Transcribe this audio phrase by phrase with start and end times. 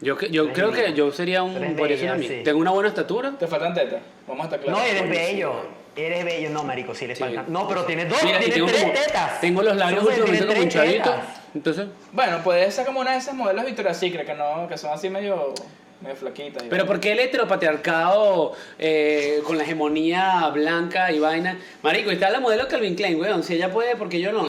[0.00, 1.56] Yo, que- yo creo que yo sería un...
[1.56, 2.42] Eres podría ser bella, una mi- sí.
[2.44, 3.32] Tengo una buena estatura.
[3.38, 4.00] Te faltan tetas.
[4.26, 4.80] Vamos a estar claros.
[4.80, 5.52] No, eres bello.
[5.96, 6.50] Eres bello.
[6.50, 7.20] No, marico, sí le Sí.
[7.22, 7.44] falta.
[7.48, 9.40] No, pero tienes dos, Mira, y tienes tengo, tres como- tetas.
[9.40, 11.14] tengo los labios últimamente como tres hinchaditos.
[11.54, 11.86] Entonces...
[12.12, 15.08] Bueno, puede ser como una de esas modelos Victoria's Secret que, no, que son así
[15.08, 15.54] medio,
[16.02, 16.62] medio flaquitas.
[16.64, 16.84] y Pero.
[16.84, 21.58] ¿por qué el heteropatriarcado eh, con la hegemonía blanca y vaina?
[21.82, 23.42] Marico, está la modelo Calvin Klein, weón.
[23.42, 24.46] Si ella puede, porque yo no?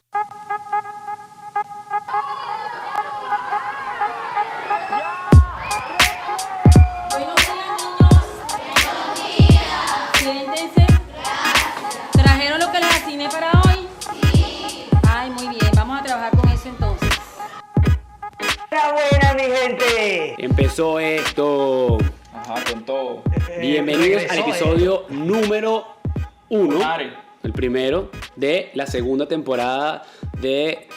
[27.68, 30.02] Primero de la segunda temporada
[30.40, 30.88] de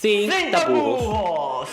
[0.00, 0.98] Sin, Sin Tapujos.
[1.02, 1.68] tapujos.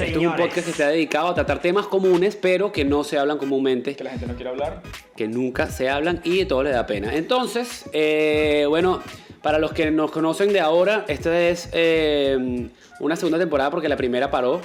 [0.00, 3.18] Esto es un podcast que está dedicado a tratar temas comunes, pero que no se
[3.18, 4.80] hablan comúnmente, Que la gente no quiere hablar.
[5.14, 7.14] que nunca se hablan y de todo le da pena.
[7.14, 9.02] Entonces, eh, bueno,
[9.42, 12.70] para los que nos conocen de ahora, esta es eh,
[13.00, 14.62] una segunda temporada porque la primera paró.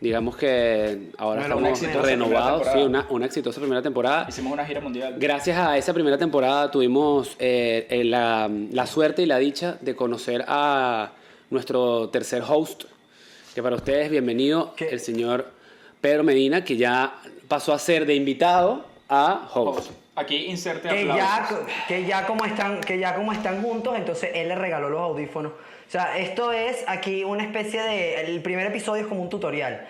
[0.00, 2.66] Digamos que ahora Bueno, estamos renovados.
[2.72, 4.26] Sí, una, una exitosa primera temporada.
[4.28, 5.16] Hicimos una gira mundial.
[5.18, 9.94] Gracias a esa primera temporada tuvimos eh, eh, la, la suerte y la dicha de
[9.94, 11.12] conocer a
[11.50, 12.84] nuestro tercer host,
[13.54, 14.88] que para ustedes bienvenido, ¿Qué?
[14.88, 15.52] el señor
[16.00, 17.14] Pedro Medina, que ya
[17.46, 19.90] pasó a ser de invitado a host.
[20.16, 21.58] Aquí inserte que aplausos.
[21.58, 25.00] ya, que ya como están que ya como están juntos entonces él le regaló los
[25.00, 25.52] audífonos
[25.90, 29.86] o sea esto es aquí una especie de el primer episodio es como un tutorial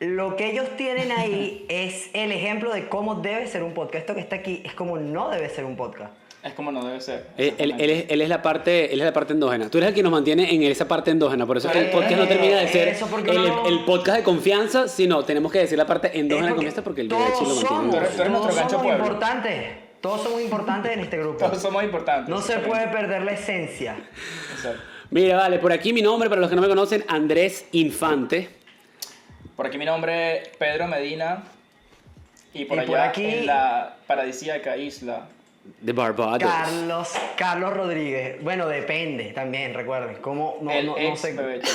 [0.00, 4.14] lo que ellos tienen ahí es el ejemplo de cómo debe ser un podcast esto
[4.14, 6.12] que está aquí es como no debe ser un podcast
[6.44, 7.26] Es como no debe ser.
[7.36, 9.68] Él, él- él es, él es la parte, él es la parte endógena.
[9.68, 11.44] Tú eres el que nos mantiene en esa parte endógena.
[11.46, 13.66] Por eso es que el Eh, podcast no termina de ser eso porque el, uno-
[13.66, 17.00] el podcast de confianza, sino tenemos que decir la parte endógena de Es confianza porque
[17.02, 17.68] el todos derecho lo mantiene.
[17.68, 19.04] somos, todos somos pueblo.
[19.04, 19.66] importantes
[20.00, 22.28] todos somos importantes en este grupo Todos somos importantes.
[22.28, 23.96] no se puede perder la esencia
[24.54, 24.80] Exacto.
[25.10, 28.48] Mira, vale, por aquí mi nombre, para los que no me conocen, Andrés Infante.
[29.56, 31.42] Por aquí mi nombre es Pedro Medina.
[32.54, 35.28] Y por Y allá por aquí- en la paradisíaca isla.
[35.82, 36.38] De Barbados.
[36.42, 41.56] Carlos Carlos Rodríguez bueno depende también recuerden cómo no, el no, no ex sé bebé.
[41.60, 41.72] Esto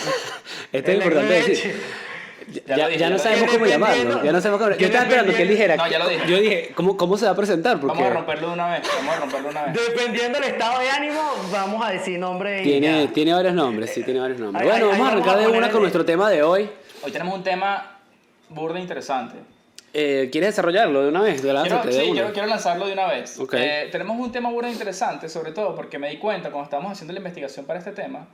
[0.72, 1.82] es El importante decir.
[2.66, 4.24] Ya, Ya dije, ya no sabemos cómo llamarlo.
[4.24, 4.76] Ya no sabemos cómo.
[4.78, 5.76] Yo estaba esperando que él dijera.
[5.76, 6.22] No, ya lo dije.
[6.28, 7.80] Yo dije, ¿cómo, cómo se va a presentar?
[7.80, 8.82] Porque Vamos a romperlo de una vez.
[8.98, 9.74] Vamos a romperlo una vez.
[9.74, 11.22] Dependiendo del estado de ánimo,
[11.52, 13.12] vamos a decir nombre y tiene, ya.
[13.14, 14.64] tiene varios nombres, sí, tiene varios nombres.
[14.64, 16.70] Ahí- bueno, ahí- vamos a arrancar de vamos una con nuestro tema de hoy.
[17.04, 17.98] Hoy tenemos un tema
[18.50, 19.38] burda interesante.
[19.96, 21.36] Eh, ¿Quieres desarrollarlo de una vez?
[21.36, 22.14] De Quiero, lánzate de sí, una.
[22.14, 23.40] quiero, quiero lanzarlo de una vez.
[23.40, 23.54] Ok.
[23.56, 27.14] Eh, tenemos un tema burda interesante, sobre todo porque me di cuenta cuando estábamos haciendo
[27.14, 28.26] la investigación para este tema,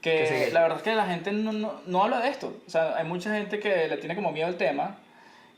[0.00, 2.54] que la verdad es que la gente no, no, no habla de esto.
[2.66, 4.96] O sea, hay mucha gente que le tiene como miedo al tema.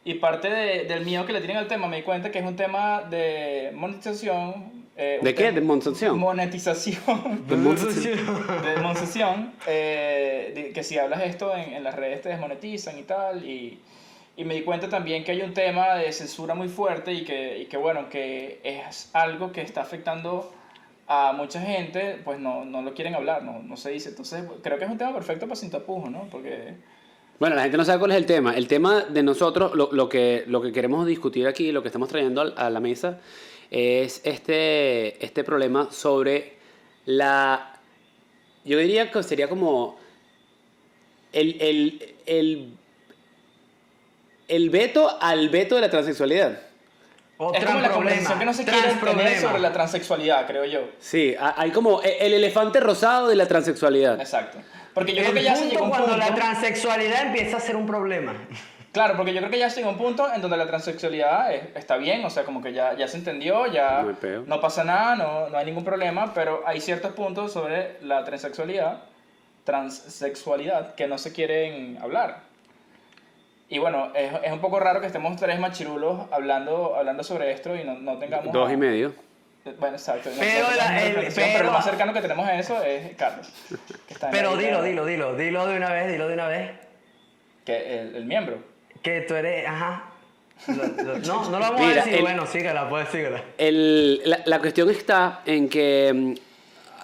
[0.05, 2.45] Y parte de- del miedo que le tienen al tema, me di cuenta que es
[2.45, 4.83] un tema de monetización.
[4.97, 5.53] eh, ¿De qué?
[5.53, 6.19] ¿De monetización?
[6.19, 7.45] Monetización.
[7.49, 8.17] De monetización.
[8.63, 13.03] de monetización, eh, de- que si hablas esto en, en las redes te desmonetizan y
[13.03, 13.79] tal, y,
[14.37, 17.59] y me di cuenta también que hay un tema de censura muy fuerte y que,
[17.59, 20.53] y que bueno, que es algo que está afectando
[21.13, 24.11] a mucha gente, pues no, no lo quieren hablar, no, no se dice.
[24.11, 26.29] Entonces creo que es un tema perfecto para sin tapujos, ¿no?
[26.31, 26.75] Porque
[27.39, 28.55] Bueno, la gente no sabe cuál es el tema.
[28.57, 32.09] El tema de nosotros, lo, lo que, lo que queremos discutir aquí, lo que estamos
[32.09, 33.19] trayendo a la mesa,
[33.71, 36.57] es este, este problema sobre
[37.07, 37.81] la...
[38.65, 39.97] Yo diría que sería como
[41.33, 42.75] el, el, el,
[44.49, 46.61] el veto al veto de la transexualidad.
[47.49, 50.81] O es como la conversación que no se quiere tener sobre la transexualidad, creo yo.
[50.99, 54.21] Sí, ha- hay como e- el elefante rosado de la transexualidad.
[54.21, 54.59] Exacto.
[54.95, 56.25] Porque yo El creo que ya se llegó a un cuando punto...
[56.29, 58.35] la transexualidad empieza a ser un problema.
[58.93, 61.97] Claro, porque yo creo que ya llegó un punto en donde la transexualidad es- está
[61.97, 64.05] bien, o sea, como que ya, ya se entendió, ya
[64.47, 69.05] No pasa nada, no, no hay ningún problema, pero hay ciertos puntos sobre la transexualidad,
[69.65, 72.41] transsexualidad, que no se quieren hablar.
[73.73, 77.75] Y bueno, es, es un poco raro que estemos tres machirulos hablando, hablando sobre esto
[77.75, 78.53] y no, no tengamos...
[78.53, 79.15] Dos a- y medio.
[79.79, 80.29] Bueno, exacto.
[80.39, 83.49] Pero no la- el- pero, pero- lo más cercano que tenemos a eso es Carlos.
[84.07, 86.71] que está Pero dilo, dilo, dilo, dilo de una vez, dilo de una vez.
[87.65, 88.59] Que el, el miembro.
[89.03, 90.05] Que tú eres, ajá.
[90.67, 90.75] Lo-
[91.05, 92.15] lo- no, no lo vamos Mira, a decir.
[92.17, 93.43] el- Bueno, síguela, pues síguela.
[93.57, 96.35] El- la, la cuestión está en que mm,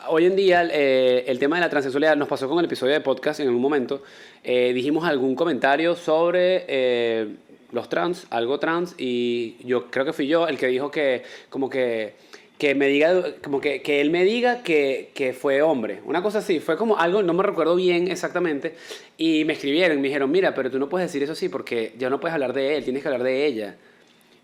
[0.09, 3.01] hoy en día eh, el tema de la transexualidad nos pasó con el episodio de
[3.01, 4.03] podcast en algún momento.
[4.45, 7.29] Eh, dijimos algún comentario sobre eh,
[7.73, 11.69] los trans, algo trans, y yo creo que fui yo el que dijo que como
[11.71, 12.15] que
[12.59, 16.01] que me diga, como que, que él me diga que, que fue hombre.
[16.05, 18.75] Una cosa así, fue como algo, no me recuerdo bien exactamente.
[19.17, 22.11] Y me escribieron, me dijeron, mira, pero tú no puedes decir eso así porque ya
[22.11, 23.77] no puedes hablar de él, tienes que hablar de ella.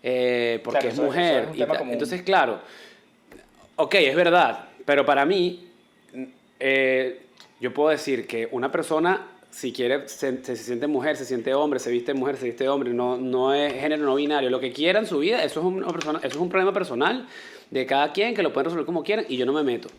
[0.01, 1.47] eh, porque Claro, es eso- eso mujer.
[1.51, 1.91] es y.
[1.91, 2.61] Entonces, claro,
[3.75, 5.67] ok, es verdad, pero para mí,
[6.59, 7.21] eh,
[7.59, 11.79] yo puedo decir que una persona, si quiere, se, se siente mujer, se siente hombre,
[11.79, 14.99] se viste mujer, se viste hombre, no, no es género no binario, lo que quiera
[14.99, 17.27] en su vida, eso es, una persona, eso es un problema personal
[17.71, 19.89] de cada quien que lo pueden resolver como quieran y yo no me meto.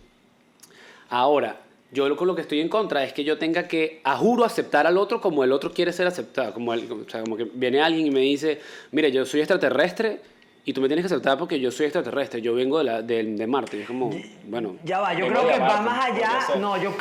[1.08, 1.60] Ahora,
[1.92, 4.44] yo lo- con lo que estoy en contra es que yo tenga que, a juro,
[4.44, 6.52] aceptar al otro como el otro quiere ser aceptado.
[6.52, 8.60] Como, el- o sea, como que viene alguien y me dice,
[8.92, 10.20] mire, yo soy extraterrestre
[10.68, 13.22] y tú me tienes que aceptar porque yo soy extraterrestre, yo vengo de, la, de,
[13.22, 13.76] de Marte.
[13.76, 14.10] Y es como,
[14.46, 16.40] bueno, Ya va, yo creo que va más allá.
[16.58, 16.92] No, yo,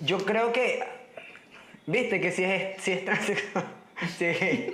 [0.00, 0.84] yo creo que.
[1.86, 3.64] Viste que si es, si es transexual.
[4.18, 4.70] sí.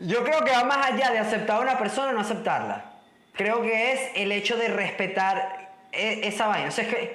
[0.00, 2.92] Yo creo que va más allá de aceptar a una persona o no aceptarla.
[3.32, 6.68] Creo que es el hecho de respetar e- esa vaina.
[6.68, 7.14] O sea, es que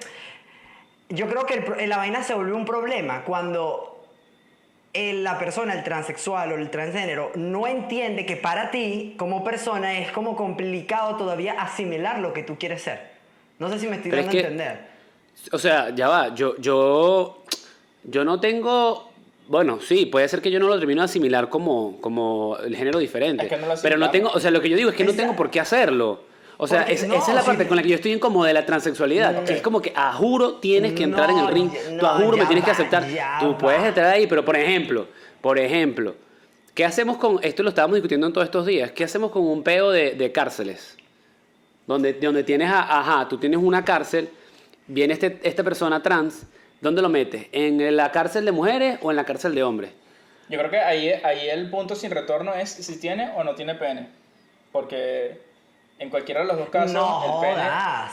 [1.10, 3.91] yo creo que el la vaina se volvió un problema cuando
[4.94, 10.12] la persona, el transexual o el transgénero, no entiende que para ti, como persona, es
[10.12, 13.00] como complicado todavía asimilar lo que tú quieres ser.
[13.60, 14.92] No sé si me estoy Pero es dando a que- entender.
[15.54, 17.44] O sea, ya va, yo, yo,
[18.04, 19.10] yo no tengo,
[19.48, 23.00] bueno, sí, puede ser que yo no lo termino de asimilar como, como el género
[23.00, 24.96] diferente, Es que no lo pero no tengo, o sea, lo que yo digo es
[24.96, 26.30] que no tengo por qué hacerlo.
[26.64, 27.68] O sea, es- no, esa es la parte sí.
[27.68, 30.58] con la que yo estoy incómodo de la transexualidad, que es como que a juro
[30.58, 32.76] tienes que entrar en el No, ring, tú a no, juro me tienes que va,
[32.78, 33.58] aceptar, ya tú va.
[33.58, 35.08] puedes entrar ahí, pero por ejemplo,
[35.42, 36.16] por ejemplo,
[36.76, 39.64] ¿qué hacemos con, esto lo estábamos discutiendo en todos estos días, ¿qué hacemos con un
[39.64, 40.98] peo de, de cárceles?
[41.88, 44.30] Donde, donde tienes, a- ajá, tú tienes una cárcel,
[44.86, 46.44] viene este, esta persona trans,
[46.80, 47.48] ¿dónde lo metes?
[47.54, 49.90] ¿En la cárcel de mujeres o en la cárcel de hombres?
[50.48, 53.74] Yo creo que ahí, ahí el punto sin retorno es si tiene o no tiene
[53.74, 54.10] pene.
[54.72, 55.40] Porque
[56.02, 57.54] en cualquiera de los dos casos, no el pene.
[57.70, 58.12] jodas.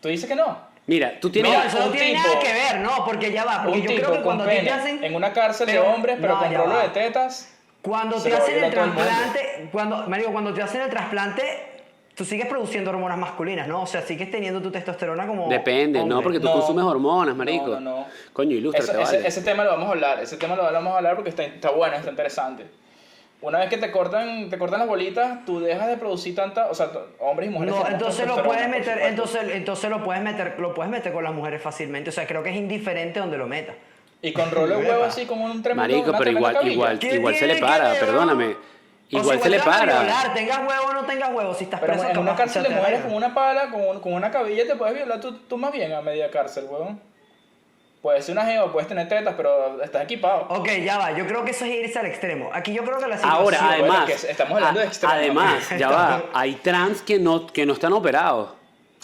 [0.00, 0.58] Tú dices que no.
[0.86, 1.52] Mira, tú tienes...
[1.52, 3.84] No, Mira, eso no tiene tipo- nada que ver, no, porque ya va, porque un
[3.84, 6.34] yo tipo creo que cuando pene te hacen en una cárcel Pero- de hombres, pero
[6.34, 7.54] no, con rolo de tetas.
[7.82, 11.84] Cuando te hacen el trasplante, cuando, marico, cuando te hacen el trasplante,
[12.16, 13.82] tú sigues produciendo hormonas masculinas, ¿no?
[13.82, 16.04] O sea, sigues teniendo tu testosterona como Depende, ¿no?
[16.16, 16.22] hombre.
[16.24, 16.52] Porque tú No.
[16.54, 17.66] consumes hormonas, marico.
[17.68, 18.06] No, no, no.
[18.32, 19.28] Coño, ilústrate, Eso- ese, vale.
[19.28, 21.70] ese tema lo vamos a hablar, ese tema lo vamos a hablar porque está, está
[21.70, 22.66] bueno, está interesante.
[23.42, 26.74] Una vez que te cortan, te cortan las bolitas, tú dejas de producir tanta, o
[26.74, 27.74] sea, hombres y mujeres.
[27.74, 31.34] No, entonces lo puedes meter, entonces, entonces lo puedes meter, lo puedes meter con las
[31.34, 32.10] mujeres fácilmente.
[32.10, 33.74] O sea, creo que es indiferente donde lo metas.
[34.22, 36.72] Y con rolo de huevo así como un tremendo Marico, pero igual, cabilla.
[36.72, 38.56] igual, ¿Qué igual se le para, perdóname.
[39.08, 40.00] Igual O se le para.
[40.02, 42.68] violar, tengas huevo o no tengas huevo, si estás Pero preso en una cárcel te
[42.70, 43.02] mujeres vayan.
[43.08, 46.00] con una pala, con, con una cabilla te puedes violar tú, tú más bien a
[46.00, 47.00] media cárcel, huevón.
[48.02, 50.46] Puedes ser una geo, puedes tener tetas, pero estás equipado.
[50.48, 52.50] Ok, ya va, yo creo que eso es irse al extremo.
[52.52, 53.40] Aquí yo creo que la situación...
[53.44, 57.20] Ahora, bueno, además, es que estamos hablando de extremos, además, ya va, hay trans que
[57.20, 58.50] no, que no están operados.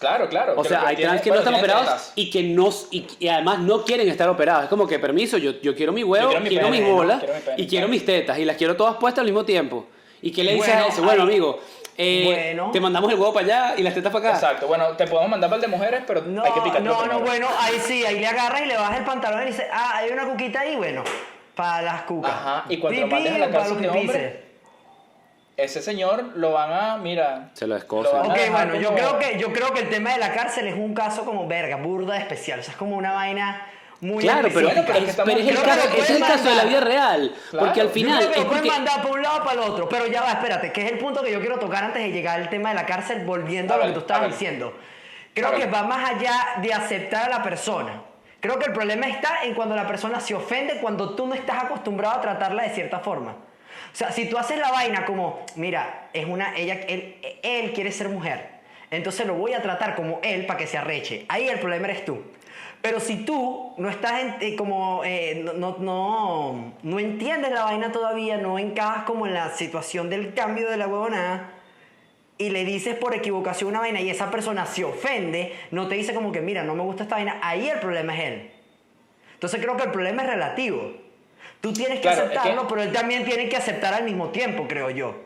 [0.00, 0.54] Claro, claro.
[0.56, 2.12] O sea, hay tiene- trans que bueno, no están operados tetas.
[2.16, 4.64] y que no y, y además no quieren estar operados.
[4.64, 6.88] Es como que permiso, yo, yo quiero mi huevo, Yo quiero mi quiero pene, mis
[6.88, 6.94] ¿no?
[6.94, 9.44] bolas Quiero mi pene, y quiero mis tetas y las quiero todas puestas al mismo
[9.44, 9.86] tiempo.
[10.22, 11.00] ¿Y qué le dices Bueno, a ese?
[11.00, 11.60] Bueno, amigo,
[12.00, 12.70] eh, Bueno.
[12.70, 14.36] te mandamos el huevo para allá y las tetas para acá.
[14.38, 17.04] Exacto, bueno, te podemos mandar para el de mujeres, pero No, hay que picar no,
[17.06, 19.96] no, bueno, ahí sí, ahí le agarras y le bajas el pantalón y dices, ah,
[19.96, 21.02] hay una cuquita ahí, bueno,
[21.56, 22.30] para las cucas.
[22.32, 24.48] Ajá, y cuando lo Pipí mandes a la los de hombre,
[25.56, 28.12] Ese señor lo van a, mira, Se lo Lo escoce.
[28.12, 30.32] van a- Ok, bueno, yo como- creo, que, yo creo que el tema de la
[30.32, 32.60] cárcel es un caso como verga, burda especial.
[32.60, 33.66] O sea, es como una vaina
[34.00, 34.82] muy Claro, pero, es, que
[35.24, 37.34] pero es el caso, lo es el caso de la vida real.
[37.50, 37.66] Claro.
[37.66, 38.22] Porque al final.
[38.22, 40.22] Yo creo que lo pueden porque- mandar para un lado para el otro, pero ya
[40.22, 42.68] va, espérate, que es el punto que yo quiero tocar antes de llegar al tema
[42.70, 44.76] de la cárcel, volviendo a, A lo ver, que tú estabas diciendo.
[45.34, 46.32] Creo que va más allá
[46.62, 48.02] de aceptar a la persona.
[48.40, 51.64] Creo que el problema está en cuando la persona se ofende, cuando tú no estás
[51.64, 53.32] acostumbrado a tratarla de cierta forma.
[53.32, 57.90] O sea, si tú haces la vaina como, mira, es una, ella, él, él quiere
[57.90, 58.49] ser mujer,
[58.90, 61.26] entonces lo voy a tratar como él para que se arreche.
[61.28, 62.23] Ahí el problema eres tú.
[62.80, 67.64] Pero si tú no estás en, eh, como, eh, no, no, no, no entiendes la
[67.64, 71.50] vaina todavía, no encajas como en la situación del cambio de la huevonada,
[72.40, 76.14] y le dices por equivocación una vaina y esa persona se ofende, no te dice
[76.14, 78.50] como que, mira, no me gusta esta vaina, ahí el problema es él.
[79.35, 80.92] Entonces creo que el problema es relativo.
[81.61, 84.28] Tú tienes que Claro, es que- aceptarlo, pero él también tiene que aceptar al mismo
[84.28, 85.16] tiempo, creo yo.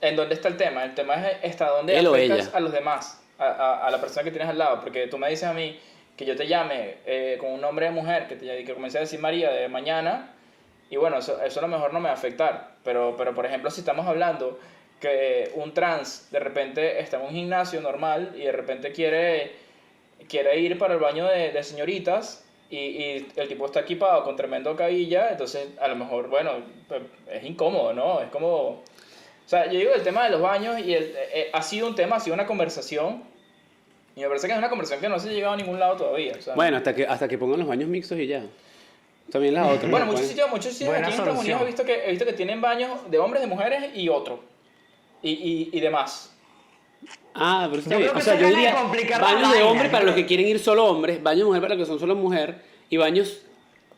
[0.00, 0.82] ¿En dónde está el tema?
[0.82, 2.56] El tema es hasta dónde Él o afectas ella.
[2.56, 4.80] a los demás, a, a- a la persona que tienes al lado.
[4.80, 5.78] Porque tú me dices a mí
[6.20, 9.00] que yo te llame eh, con un nombre de mujer, que, te, que comencé a
[9.00, 10.34] decir María de mañana,
[10.90, 12.72] y bueno, eso, eso a lo mejor no me va a afectar.
[12.84, 14.58] Pero, pero por ejemplo, si estamos hablando
[15.00, 19.52] que un trans de repente está en un gimnasio normal y de repente quiere,
[20.28, 24.36] quiere ir para el baño de, de señoritas y, y el tipo está equipado con
[24.36, 26.52] tremendo cabilla, entonces a lo mejor, bueno,
[26.86, 27.00] pues,
[27.32, 28.20] es incómodo, ¿no?
[28.20, 28.52] Es como...
[28.52, 28.84] O
[29.46, 32.16] sea, yo digo el tema de los baños y el, eh, ha sido un tema,
[32.16, 33.24] ha sido una conversación.
[34.20, 35.96] Y me parece que es una conversación que no se ha llegado a ningún lado
[35.96, 36.34] todavía.
[36.38, 38.44] o sea, Bueno, hasta que, hasta que pongan los baños mixtos y ya.
[39.32, 39.90] También las otras.
[39.90, 40.12] Bueno, ¿no?
[40.12, 42.60] muchos sitios, muchos sitios aquí en Estados Unidos he visto, que, he visto que tienen
[42.60, 44.44] baños de hombres, de mujeres y otro.
[45.22, 46.34] Y, y, y demás.
[47.34, 48.10] Ah, pero está bien.
[48.14, 50.48] O sea, eso yo diría la baños de vaina, hombre yo para los que quieren
[50.48, 52.60] ir solo hombres, baños de mujer para los que son solo mujer
[52.90, 53.40] y baños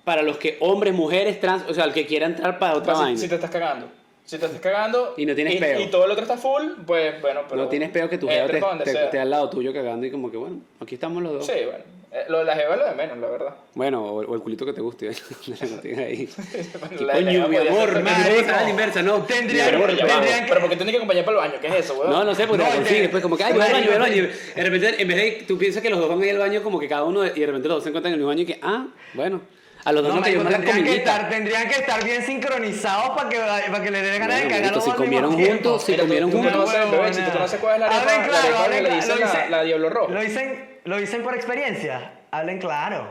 [0.05, 2.97] para los que hombres, mujeres, trans, o sea, el que quiera entrar para otra Pero
[2.99, 3.19] si, vaina.
[3.19, 3.89] si te estás cagando.
[4.25, 5.81] Si te estás cagando Y no tienes y, peo.
[5.81, 7.63] y todo el otro está full, pues bueno, pero.
[7.63, 9.11] no tienes peo que tu jeva te, donde te, sea.
[9.11, 11.47] te al lado tuyo cagando y como que bueno, aquí estamos los dos.
[11.47, 11.85] Sí, bueno.
[12.15, 13.55] Eh, lo de la jeva es lo de menos, la verdad.
[13.75, 15.07] Bueno, o, o el culito que te guste.
[15.47, 16.29] lo ahí.
[16.79, 17.89] Bueno, ¿Qué la de la coño, jeva mi amor?
[17.89, 18.17] ser también.
[18.37, 19.23] vamos a la inversa, no.
[19.23, 21.61] Tendría- Mi amor, ya tendrían que- pero ¿por qué tienes que acompañar para el baño?
[21.61, 22.11] ¿Qué es eso, weón?
[22.11, 23.95] No, no sé, porque No, te consigues, pues como que, ay, voy al baño, voy
[23.95, 24.29] al baño.
[24.55, 26.63] De repente, en vez de, tú piensas que los dos van a ir al baño
[26.63, 28.43] como que cada uno, y de repente los dos se encuentran en el mismo baño
[28.43, 29.41] y que, ah, bueno,
[29.85, 31.29] a los dos No, cayó la tendrían, que estar, comidita.
[31.29, 34.91] tendrían que estar bien sincronizados para que, para que le den ganas de cagar si
[34.93, 36.71] comieron juntos, si Mira, tú- comieron tú juntos.
[36.71, 39.63] si tú conoces cuál es la arepa, la claro, arepa le dicen la, dicen- la
[39.65, 40.13] Diablo Rojo.
[40.13, 42.13] Lo dicen, lo dicen por experiencia.
[42.31, 43.07] Hablen claro.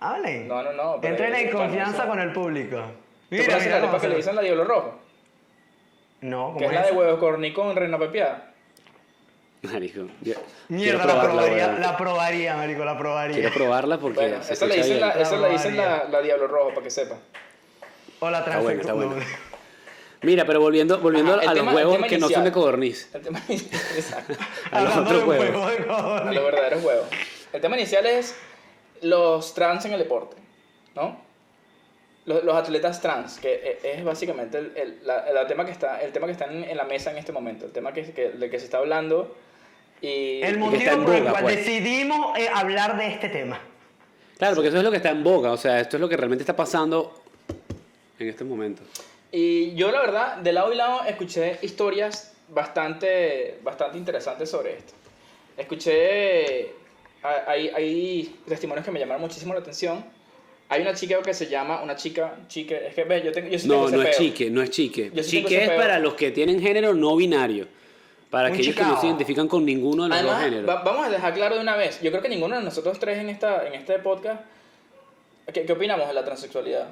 [0.00, 0.48] Hablen.
[0.48, 2.76] No, no, no, Entren en confianza con el público.
[3.30, 4.98] ¿Tú conoces la arepa cómo que le dicen la Diablo Rojo?
[6.22, 8.52] No, ¿cómo Que es la de huevo corní con reina pepiada.
[9.72, 10.34] Marico, yo
[10.68, 11.80] Mierda, la probarla, probaría, weón.
[11.80, 13.36] la probaría, marico, la probaría.
[13.36, 15.22] Quiero probarla porque Bueno, se esa le dicen, la, bien.
[15.26, 17.16] esa le dicen la, Diablo Rojo, para que sepa.
[18.20, 19.14] O la Está bueno, está bueno.
[20.22, 23.08] Mira, pero volviendo, volviendo Ajá, a los tema- huevos que no son de codorniz.
[23.14, 24.34] El tema Exacto.
[24.72, 25.66] A los Hablando otros huevos.
[25.78, 27.06] huevo a los verdaderos huevos.
[27.52, 28.34] El tema inicial es
[29.02, 30.36] los trans en el deporte,
[30.94, 31.20] ¿no?
[32.24, 36.00] Los, los atletas trans, que e- es básicamente el, el- la- el tema que está,
[36.02, 38.30] el tema que está en, en la mesa en este momento, el tema que, que,
[38.30, 39.36] del que se está hablando
[40.02, 40.40] y...
[40.42, 41.56] El motivo por el boga, cual pues.
[41.56, 43.60] decidimos eh, hablar de este tema.
[44.38, 46.16] Claro, porque eso es lo que está en boga, o sea, esto es lo que
[46.16, 47.22] realmente está pasando
[48.18, 48.82] en este momento.
[49.32, 54.92] Y yo la verdad, de lado y lado, escuché historias bastante, bastante interesantes sobre esto.
[55.56, 56.72] Escuché,
[57.46, 60.04] hay, hay- testimonios que me llamaron muchísimo la atención.
[60.68, 63.58] Hay una chica que se llama, una chica, chique, es que ves, yo, tengo, yo
[63.58, 65.10] sí tengo No, ese no es chique, no es chique.
[65.14, 65.78] Yo sí tengo Chique ese es peo.
[65.78, 67.68] para los que tienen género no binario.
[68.30, 70.68] Para aquellos que no se identifican con ninguno de los dos Además, géneros.
[70.68, 73.18] va- vamos a dejar claro de una vez, yo creo que ninguno de nosotros tres
[73.18, 74.42] en, esta, en este podcast,
[75.52, 76.88] ¿qué, qué opinamos de la transexualidad?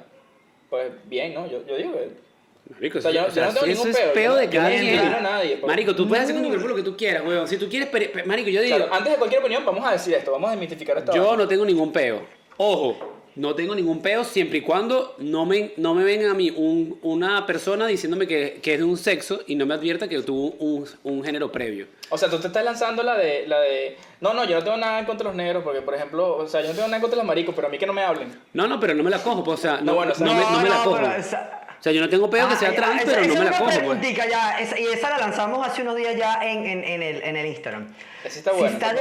[0.69, 1.45] Pues bien, ¿no?
[1.49, 2.25] Yo, yo digo que
[2.73, 4.49] Marico, O sea, yo no- o sea, yo no tengo eso ningún es peo, de
[4.49, 5.23] cada quien.
[5.23, 5.67] nadie, pues.
[5.67, 7.47] Marico, tú puedes hacer con tu cuerpo lo que tú quieras, weón.
[7.47, 7.89] Si tú quieres,
[8.25, 10.97] marico, yo digo, Claro, antes de cualquier opinión, vamos a decir esto, vamos a desmitificar
[10.97, 12.21] esta yo no tengo ningún peo.
[12.57, 16.51] Ojo, no tengo ningún peo siempre y cuando no me, no me venga a mí
[16.55, 20.21] un- una persona diciéndome que, que es de un sexo y no me advierta que
[20.21, 21.87] tuvo un, un género previo.
[22.09, 23.97] O sea, tú te estás lanzando la de, la de...
[24.21, 26.47] No, no, yo no tengo nada en contra de los negros, porque, por ejemplo, o
[26.47, 27.93] sea, yo no tengo nada en contra de los maricos, pero a mí que no
[27.93, 28.39] me hablen.
[28.53, 30.25] No, no, pero no me la cojo, pues, o sea, no, No, bueno, o sea,
[30.27, 30.95] no me, no me la cojo.
[30.97, 33.39] O sea, yo no tengo peo que Ah, sea ya, trans, esa- pero no esa
[33.43, 34.15] me es la cojo, pues.
[34.29, 37.35] ya, esa- y esa la lanzamos hace unos días ya en, en, en el, en
[37.35, 37.93] el Instagram.
[38.23, 38.95] Está si, bueno, está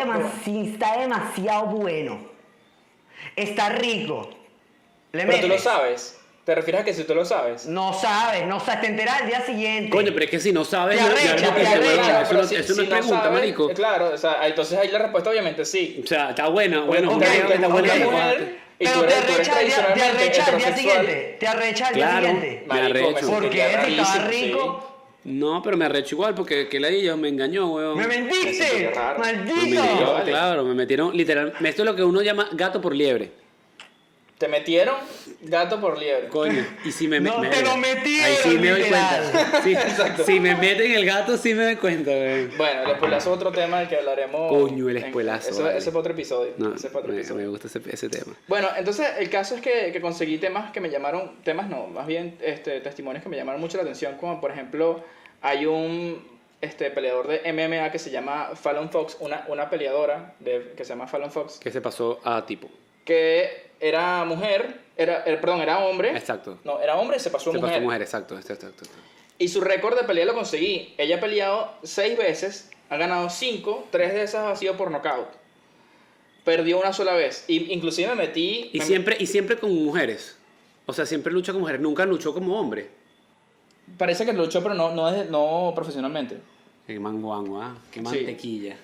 [0.45, 2.34] si está demasiado bueno,
[3.37, 4.31] está rico,
[5.13, 5.63] le Pero tú lo metes.
[5.63, 6.21] sabes.
[6.45, 7.65] ¿Te refieres a que si tú lo sabes?
[7.65, 9.89] No sabes, no sabes, te enteras al día siguiente.
[9.89, 12.21] Coño, pero es que si no sabes, Te no- arrecha, ya no te te- arrecha.
[12.21, 13.69] eso pero no, si- eso no si es pregunta, sabes, marico.
[13.71, 16.03] Claro, o sea, entonces ahí la respuesta obviamente sí.
[16.05, 17.69] O sea, está buena, bueno, Ok, está está buena.
[17.69, 17.99] ok.
[17.99, 18.43] la mujer, respuesta.
[18.79, 21.37] y tú Pero te arrecha al día, te tradicionalmente arrecha al día siguiente.
[21.41, 22.27] Te arrecha al día Claro.
[22.27, 22.65] siguiente.
[22.67, 23.07] Me arrecho.
[23.07, 23.31] ¿Por qué?
[23.31, 24.94] sentiría Si estaba rico.
[25.25, 27.97] No, pero me arrecho igual porque que la ella me engañó, weón.
[27.97, 28.93] ¡Me mentiste!
[29.19, 29.55] ¡Maldito!
[29.55, 30.31] metieron, vale.
[30.31, 31.55] claro, me metieron literal.
[31.65, 33.33] Esto es lo que uno llama gato por liebre.
[34.37, 34.97] Te metieron
[35.45, 36.29] gato por liebre.
[36.29, 36.65] Coño.
[36.85, 39.61] Y si me No me- te lo metieron, Ahí sí me doy cuenta.
[39.63, 39.77] Sí,
[40.25, 42.51] si me meten el gato, sí me doy cuenta, weón.
[42.57, 44.51] Bueno, el espuelazo es otro tema del que hablaremos.
[44.51, 45.79] Coño, el en- espuelazo, Ese, vale.
[45.79, 46.53] ese fue otro episodio.
[46.59, 47.43] No, ese fue otro me, episodio.
[47.43, 48.35] me gusta ese, ese tema.
[48.49, 52.07] Bueno, entonces el caso es que, que conseguí temas que me llamaron, temas no, más
[52.07, 55.03] bien este, testimonios que me llamaron mucho la atención, como por ejemplo
[55.43, 56.27] hay un
[56.61, 60.91] este, peleador de MMA que se llama Fallon Fox, una, una peleadora de, que se
[60.91, 62.69] llama Fallon Fox, ¿Qué se pasó a tipo?
[63.05, 66.11] que era mujer, era, era- perdón, era hombre.
[66.17, 66.59] Exacto.
[66.65, 67.75] No, era hombre y se pasó a Se mujer.
[67.75, 68.95] pasó mujer, exacto, exacto, exacto.
[69.39, 70.95] Y su récord de pelea lo conseguí.
[70.99, 75.29] Ella ha peleado seis veces, ha ganado cinco, tres de esas ha sido por nocaut.
[76.45, 77.45] Perdió una sola vez.
[77.49, 78.71] Y, inclusive me metí...
[78.73, 80.37] Y me- siempre, y siempre con mujeres.
[80.87, 81.81] O sea, siempre lucha con mujeres.
[81.81, 82.91] Nunca luchó como hombre.
[83.99, 86.39] Parece que luchó, pero no, no, es- no profesionalmente.
[86.87, 87.75] Qué manguango, ¿ah?
[87.91, 88.05] Qué Sí.
[88.05, 88.77] mantequilla.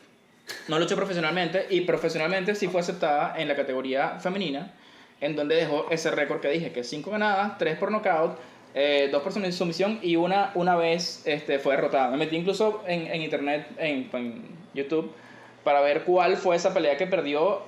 [0.68, 4.74] No luchó profesionalmente y profesionalmente sí fue aceptada en la categoría femenina,
[5.20, 8.38] en donde dejó ese récord que dije, que cinco ganadas, tres por knockout,
[8.74, 12.08] eh, dos por sumisión y una, una vez este, fue derrotada.
[12.10, 14.42] Me metí incluso en, en internet, en, en
[14.74, 15.12] YouTube,
[15.64, 17.60] para ver cuál fue esa pelea que perdió,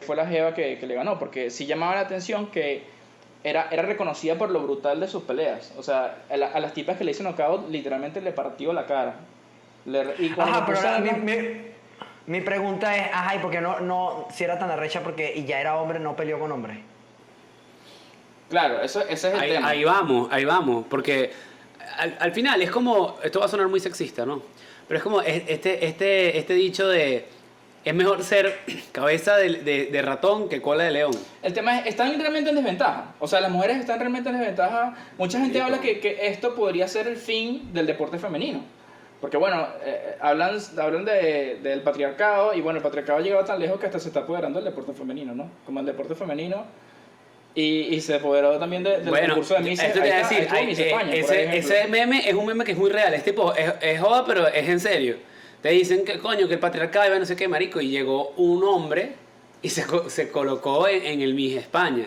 [0.00, 2.82] fue la Jeva que, que le ganó, porque sí llamaba la atención que
[3.44, 5.72] era, era reconocida por lo brutal de sus peleas.
[5.78, 8.86] O sea, a, la- a las tipas que le hizo knockout, literalmente le partió la
[8.86, 9.14] cara.
[9.84, 11.36] Le- y Ajá, pero ahora mi, mi,
[12.26, 15.44] mi pregunta es, ajá, ¿y por qué no, no, si era tan arrecha porque y
[15.44, 16.80] ya era hombre, no peleó con hombre?
[18.48, 19.68] Claro, eso, ese es el Ahí, tema.
[19.68, 21.32] ahí vamos, ahí vamos, porque
[21.98, 24.42] al, al final es como, esto va a sonar muy sexista, ¿no?
[24.86, 27.26] Pero es como es- este, este, este dicho de,
[27.84, 28.56] es mejor ser
[28.92, 31.12] cabeza de, de- de ratón que cola de león.
[31.42, 33.14] El tema es, están realmente en desventaja.
[33.18, 34.94] O sea, las mujeres están realmente en desventaja.
[35.18, 38.60] Mucha gente Sí, habla que, que esto podría ser el fin del deporte femenino.
[39.20, 43.58] Porque bueno, eh, hablan, hablan de, del patriarcado y bueno, el patriarcado ha llegado tan
[43.58, 45.50] lejos que hasta se está apoderando del deporte femenino, ¿no?
[45.64, 46.64] Como el deporte femenino.
[47.58, 50.66] Y, y se apoderó también de- del bueno, concurso de Miss esto te decir, hay-
[50.66, 53.54] Miss eh, España, por ese, meme es un meme que es muy real, es tipo,
[53.54, 55.16] es, es joda, pero es en serio.
[55.62, 58.62] Te dicen que coño, que el patriarcado iba no sé qué, marico, y llegó un
[58.62, 59.14] hombre
[59.62, 62.04] y se, se colocó en, en el Miss España.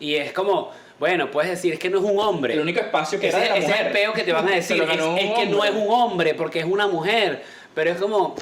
[0.00, 2.54] Y es como, bueno, puedes decir, es que no es un hombre.
[2.54, 3.86] El único espacio que ese, era de la ese es mujer.
[3.86, 4.82] el peo que te van a decir.
[4.82, 7.42] es, es que no es un hombre, porque es una mujer.
[7.76, 8.34] Pero es como.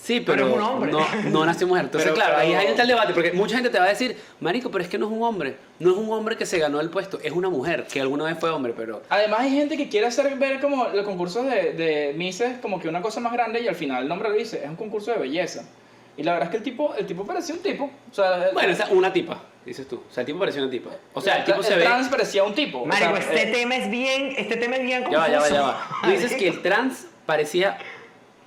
[0.00, 0.92] Sí, pero, Pero es un hombre.
[0.92, 1.86] No, no nació mujer.
[1.86, 3.12] Entonces, Pero- claro, ahí, pero- ahí está el debate.
[3.12, 5.56] Porque mucha gente te va a decir, Marico, pero es que no es un hombre.
[5.80, 7.18] No es un hombre que se ganó el puesto.
[7.22, 9.02] Es una mujer que alguna vez fue hombre, pero.
[9.08, 12.88] Además hay gente que quiere hacer ver como los concursos de, de Misses como que
[12.88, 15.18] una cosa más grande y al final el nombre lo dice, es un concurso de
[15.18, 15.64] belleza.
[16.16, 17.90] Y la verdad es que el tipo, el tipo parecía un tipo.
[18.10, 20.02] O sea, Bueno, esa una tipa, dices tú.
[20.08, 20.90] O sea, el tipo parecía una tipa.
[21.12, 21.82] O sea, el tipo el se ve.
[21.82, 22.78] trans parecía un tipo.
[22.78, 25.38] o Marico, sea, este eh, tema es bien, este tema es bien Ya va, ya
[25.40, 25.62] va, ya confuso.
[25.62, 25.88] va.
[26.04, 27.78] Tú dices que el trans parecía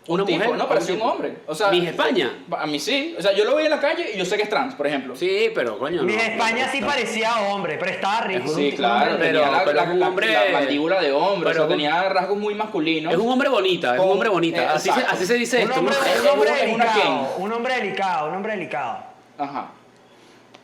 [0.07, 0.57] una un tipo, mujer.
[0.57, 1.33] no, o parecía un hombre.
[1.45, 2.31] O sea, Miss España.
[2.57, 3.15] A mí sí.
[3.17, 4.87] O sea, yo lo veía en la calle y yo sé que es trans, por
[4.87, 5.15] ejemplo.
[5.15, 6.01] Sí, pero coño.
[6.03, 6.87] Mi no, España no, sí no.
[6.87, 8.45] parecía hombre, pero estaba rico.
[8.45, 11.49] Es un- Sí, claro, hombre pero- tenía la, pero un hombre- la mandíbula de hombre,
[11.49, 13.13] pero o sea, un- tenía rasgos muy masculinos.
[13.13, 14.63] Es un hombre bonita, es un hombre bonita.
[14.63, 15.15] eh, así, se, exacto.
[15.15, 15.79] así se dice Un esto.
[15.79, 18.97] hombre, un hombre delicado, un hombre delicado, un hombre delicado.
[19.37, 19.71] Ajá.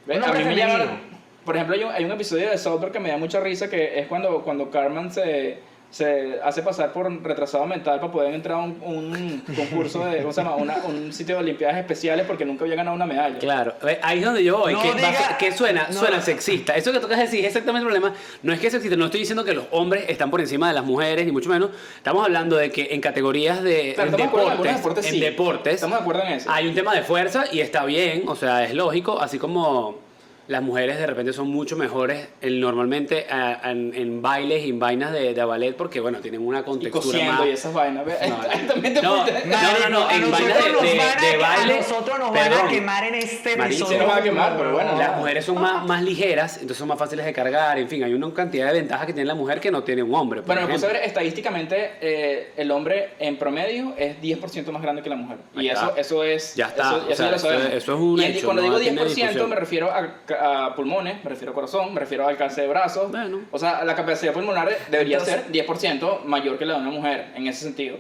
[0.06, 0.18] ¿Ves?
[0.18, 1.00] Un A mí me llama-.
[1.46, 3.70] Por ejemplo, hay un, hay un episodio de South Park que me da mucha risa
[3.70, 8.58] que es cuando, cuando Carmen se, se hace pasar por retrasado mental para poder entrar
[8.60, 10.56] a un, un concurso de, ¿cómo se llama?
[10.58, 13.40] Una- un sitio de Olimpiadas especiales porque nunca había ganado una medalla.
[13.40, 14.74] Claro, ahí es donde yo voy.
[14.74, 15.94] No que, diga- va- que suena, no.
[16.00, 16.76] suena sexista.
[16.76, 18.14] Eso que tocas decir es exactamente el problema.
[18.44, 20.74] No es que es sexista, no estoy diciendo que los hombres están por encima de
[20.74, 21.70] las mujeres, ni mucho menos.
[21.96, 25.20] Estamos hablando de que en categorías de Claro, en de deportes, en sí.
[25.20, 26.52] deportes Estamos de acuerdo en eso.
[26.52, 30.06] hay un tema de fuerza y está bien, o sea, es lógico, así como
[30.48, 34.80] las mujeres de repente son mucho mejores el, normalmente a- en, en bailes y en
[34.80, 37.46] vainas de, de ballet porque, bueno, tienen una y contextura cosiendo más...
[37.48, 38.06] y esas vainas.
[38.06, 41.38] No, Ahí también te no, no, no, en vainas de, nos de- van a- de
[41.38, 41.74] baile...
[41.74, 43.72] A nosotros nos van a quemar en este.
[43.74, 46.88] Sí, nos van a quemar, pero bueno, Las mujeres son más, más ligeras, entonces son
[46.88, 49.60] más fáciles de cargar, en fin, hay una cantidad de ventajas que tiene la mujer
[49.60, 50.42] que no tiene un hombre.
[50.42, 54.82] por Bueno, me puse a ver estadísticamente eh, el hombre en promedio es 10% más
[54.82, 55.38] grande que la mujer.
[55.56, 56.02] Ahí y eso, está.
[56.02, 56.56] eso es.
[56.56, 59.06] Ya está, Eso, o sea, eso- es un y hecho, cuando no digo tiene 10%
[59.06, 59.50] discusión.
[59.50, 63.12] me refiero a, a pulmones, me refiero a corazón, me refiero a alcance de brazos.
[63.12, 63.42] Bueno.
[63.52, 67.28] O sea, la capacidad pulmonar debería Entonces- ser 10% mayor que la de una mujer
[67.36, 67.98] en ese sentido.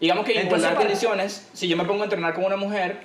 [0.00, 2.96] Digamos que en igualdad condiciones, si yo me pongo a entrenar con una mujer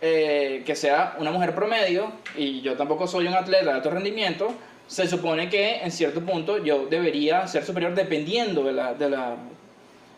[0.00, 4.52] eh, que sea una mujer promedio y yo tampoco soy un atleta de alto rendimiento,
[4.88, 9.36] se supone que en cierto punto yo debería ser superior dependiendo de la, de la,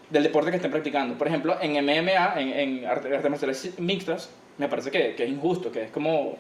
[0.09, 1.17] del deporte que estén practicando.
[1.19, 5.29] Por ejemplo, en MMA, en, en arte- artes marciales mixtas, me parece que, que es
[5.31, 6.39] injusto, que es como...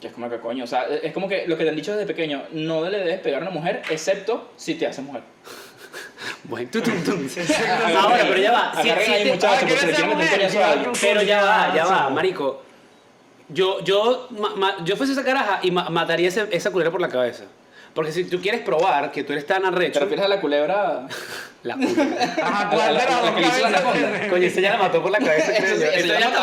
[0.00, 1.92] Que es como que coño, o sea, es como que lo que te han dicho
[1.92, 5.22] desde pequeño, no le debes pegar a una mujer, excepto si te hace mujer.
[6.44, 7.12] Bueno, tú, tú, tú.
[7.98, 8.72] Ahora, pero ya va.
[8.76, 10.92] si- si ahí, te- muchachos, porque se le ¿quieres quieren ser meter mujer?
[11.00, 12.62] Pero ya va, ya va, marico.
[13.48, 17.00] Yo, yo, ma- ma- yo fuese esa caraja y ma- mataría ese- esa culera por
[17.00, 17.44] la cabeza.
[17.96, 21.08] Porque si tú quieres probar que tú eres tan ¿Te arrecho, refieres a la culebra?
[21.62, 22.02] la puta.
[22.42, 24.28] Ajá, ¿cuál la- la dos que le hizo la tiene?
[24.28, 25.50] Coño, ese ya la mató por la cabeza.
[25.52, 26.40] Eso ya está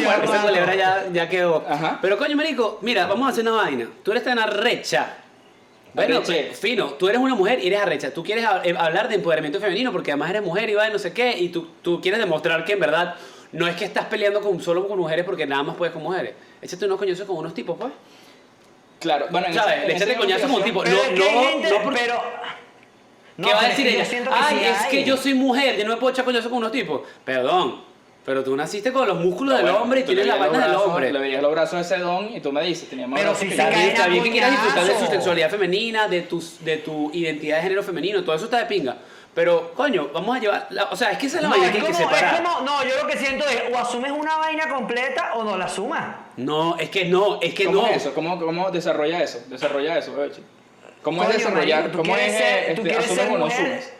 [0.00, 1.64] muerto, Esa culebra ya, ya quedó.
[1.68, 1.98] Ajá.
[2.02, 3.86] Pero coño, marico, mira, vamos a hacer una vaina.
[4.02, 5.18] Tú eres tan arrecha.
[5.92, 8.10] Bueno, pues, fino, tú eres una mujer y eres arrecha.
[8.12, 11.12] Tú quieres eh, hablar de empoderamiento femenino porque además eres mujer y va no sé
[11.12, 11.36] qué.
[11.38, 13.14] Y tú, tú quieres demostrar que en verdad
[13.52, 16.32] no es que estás peleando con, solo con mujeres porque nada más puedes con mujeres.
[16.62, 17.92] Échate unos coñazos con unos tipos, pues.
[19.04, 20.06] Claro, bueno, en ¿Sabes?
[20.06, 20.82] Le coñazo con un tipo.
[20.82, 22.22] Pero No, es que no, gente, no porque- pero...
[23.36, 24.04] ¿Qué No, va a pero decir es que ella?
[24.04, 24.90] yo siento que Ay, sí es hay.
[24.90, 27.00] que yo soy mujer, yo no me puedo echar coñazo con unos tipos.
[27.24, 27.82] Perdón,
[28.24, 30.86] pero tú naciste con los músculos del hombre y tienes la vaina los del brazos-
[30.86, 31.12] hombre.
[31.12, 33.48] Le veías los brazos a ese don y tú me dices, tenía más Pero brazos
[33.48, 33.54] si se.
[33.56, 35.12] Está bien, caen está a bien que quieras disfrutar de su coñazo.
[35.14, 38.96] sexualidad femenina, de tu, de tu identidad de género femenino, todo eso está de pinga.
[39.34, 40.66] Pero, coño, vamos a llevar.
[40.70, 42.08] la- o sea, es que esa es la No, vaina es que hay que como,
[42.08, 42.40] es separar.
[42.44, 45.64] como- no, yo lo que siento es o asumes una vaina completa o no la
[45.64, 46.04] asumas.
[46.36, 47.86] No, es que no, es que ¿Cómo no.
[47.88, 48.14] es eso?
[48.14, 49.42] ¿Cómo, ¿Cómo desarrolla eso?
[49.48, 50.42] Desarrolla eso, Bechi.
[51.02, 51.80] ¿Cómo Coño, es desarrollar?
[51.82, 53.92] marico, tú ¿Cómo es quieres ser- eh, tú este, quieres ser o no mujer, asumes?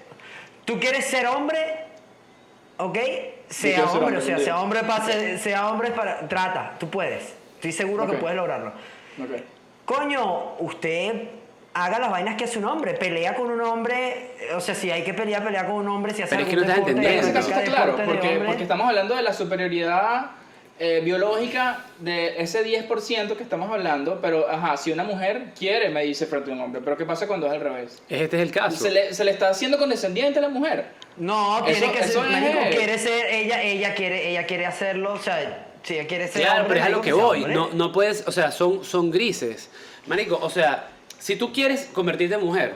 [0.64, 1.58] Tú quieres ser hombre,
[2.78, 2.98] ¿ok?
[3.48, 6.26] Sea hombre, hombre, o sea, sea hombre, para, ser- sea hombre para...
[6.28, 7.34] Trata, tú puedes.
[7.56, 8.10] Estoy seguro Ok.
[8.12, 8.68] que puedes lograrlo.
[9.22, 9.42] Ok.
[9.84, 11.28] coño, usted
[11.74, 15.02] haga las vainas que hace un hombre, pelea con un hombre, o sea, si hay
[15.02, 17.04] que pelear, pelea con un hombre, si hace Pero es que no estás deporte, En
[17.04, 17.40] ese entendiendo.
[17.40, 20.30] caso está claro, porque, porque estamos hablando de la superioridad
[20.78, 26.26] eh, biológica de ese 10% que estamos hablando, pero ajá, si una mujer quiere medirse
[26.26, 28.02] frente a un hombre, pero ¿qué pasa cuando es al revés?
[28.08, 28.76] Este es el caso.
[28.76, 30.86] Se le, se le está haciendo condescendiente a la mujer.
[31.16, 35.12] No, tiene Eso- que eso ser, es- quiere ser, ella, ella quiere, ella quiere hacerlo,
[35.12, 37.38] o sea, si ella quiere ser Claro, hombre, pero es a lo que voy.
[37.38, 37.54] hombre.
[37.54, 39.70] No, no puedes, o sea, son, son grises.
[40.06, 40.88] Marico, o sea,
[41.20, 42.72] si tú quieres convertirte en mujer,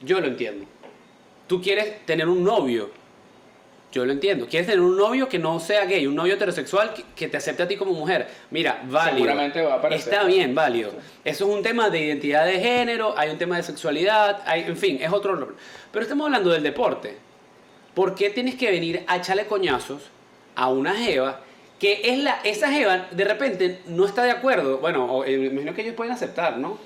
[0.00, 0.64] yo lo entiendo.
[1.46, 2.90] Tú quieres tener un novio,
[3.90, 4.46] yo lo entiendo.
[4.46, 7.62] Quieres tener un novio que no sea gay, un novio heterosexual que, que te acepte
[7.62, 8.28] a ti como mujer.
[8.50, 9.16] Mira, válido.
[9.16, 10.12] Seguramente va a aparecer.
[10.12, 10.92] Está bien, válido.
[11.24, 14.76] Eso es un tema de identidad de género, hay un tema de sexualidad, hay, en
[14.76, 15.54] fin, es otro.
[15.90, 17.16] Pero estamos hablando del deporte.
[17.94, 20.02] ¿Por qué tienes que venir a echarle coñazos
[20.54, 21.40] a una jeva
[21.80, 24.78] que es la, esa jeva de repente no está de acuerdo?
[24.78, 26.78] Bueno, o, eh, me imagino que ellos pueden aceptar, ¿no?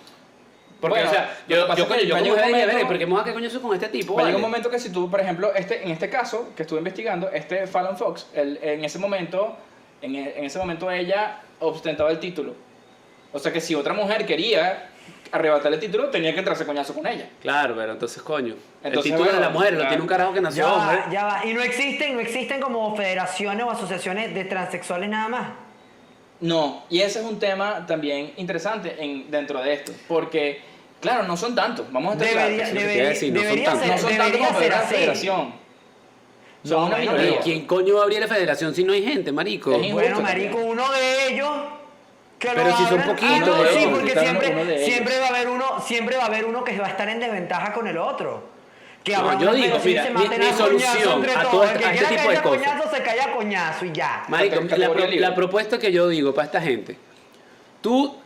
[0.82, 3.06] Porque, Bueno, o sea, lo yo, yo, coño, yo como dije, momento- "Verga, ¿por qué
[3.06, 4.14] me voy a quedar coñazos con este tipo?
[4.14, 4.44] Va a llegar vale?".
[4.44, 7.68] un momento que si tú, por ejemplo, este, en este caso que estuve investigando, este
[7.68, 9.56] Fallon Fox, él, en ese momento,
[10.02, 12.54] en, en ese momento ella ostentaba el título.
[13.32, 14.88] O sea que si otra mujer quería
[15.30, 17.28] arrebatarle el título, tenía que entrarse coñazo con ella.
[17.40, 18.56] Claro, pero entonces, coño.
[18.82, 19.88] el título bueno, de la mujer lo claro.
[19.88, 20.96] tiene un carajo que nació Ya hombre.
[20.96, 21.46] va, ya va.
[21.46, 25.48] Y no existen, no existen como federaciones o asociaciones de transexuales nada más.
[26.40, 30.60] No, y ese es un tema también interesante en, dentro de esto, porque,
[31.02, 32.74] claro, no son tantos, vamos a estar Debería, claros.
[32.82, 33.82] debería, decir, no son debería tantos.
[33.86, 34.94] ser, No son tantos como así.
[34.94, 35.54] federación.
[36.64, 37.40] Son No, una bueno, minoría.
[37.40, 39.72] ¿quién coño va a abrir la federación si no hay gente, marico?
[39.72, 41.50] Es injusto Bueno, marico, uno de ellos.
[42.38, 44.10] Que Pero lo si son poquitos, Ah, no, sí, porque
[44.84, 47.20] siempre, va a haber uno, siempre va a haber uno que va a estar en
[47.20, 48.50] desventaja con el otro.
[49.04, 51.50] Que No, yo digo, mira, se mi- mi solución entre a todos.
[51.50, 52.72] todo El este- que a este quiera tipo de cosas.
[52.72, 54.24] coñazo se cae a coñazo y ya.
[54.28, 54.88] Marico, la,
[55.28, 56.96] la propuesta que yo digo para esta gente,
[57.80, 58.16] tú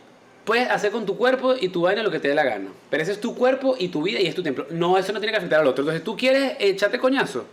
[0.47, 3.03] puedes hacer con tu cuerpo y tu vaina lo que te dé la gana, pero
[3.03, 4.65] ese es tu cuerpo y tu vida y es tu templo.
[4.69, 5.83] No, eso no tiene que afectar al otro.
[5.83, 7.45] Entonces, tú quieres echarte coñazo.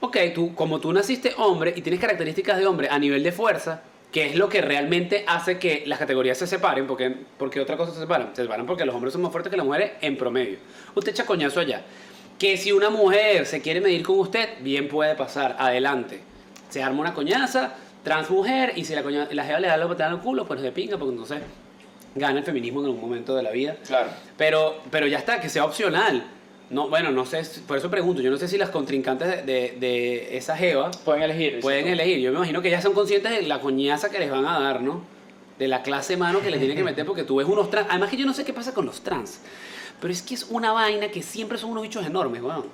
[0.00, 3.82] Ok, tú, como tú naciste hombre y tienes características de hombre a nivel de fuerza,
[4.10, 7.92] que es lo que realmente hace que las categorías se separen, porque, porque otra cosa
[7.92, 8.34] se separan.
[8.34, 10.58] Se separan porque los hombres son más fuertes que las mujeres en promedio.
[10.96, 11.82] Usted echa coñazo allá.
[12.36, 16.20] Que si una mujer se quiere medir con usted, bien puede pasar, adelante.
[16.68, 19.86] Se arma una coñaza, trans mujer, y si la, coña, la jeva le da la
[19.86, 21.42] patada en el culo, pues de pinga, porque entonces
[22.14, 23.76] gana el feminismo en algún momento de la vida.
[23.86, 24.10] Claro.
[24.36, 26.24] Pero, pero ya está, que sea opcional.
[26.70, 30.36] No, bueno, no sé, por eso pregunto, yo no sé si las contrincantes de, de,
[30.36, 31.58] esa jeva Pueden elegir.
[31.60, 31.90] pueden ¿sí?
[31.90, 32.18] elegir.
[32.20, 34.80] Yo me imagino que ellas son conscientes de la coñaza que les van a dar,
[34.80, 35.02] ¿no?
[35.58, 37.88] De la clase mano que le tienen que meter porque tú ves unos trans.
[37.90, 39.40] Además que yo no sé qué pasa con los trans.
[40.00, 42.66] Pero es que es una vaina que siempre son unos bichos enormes, weón.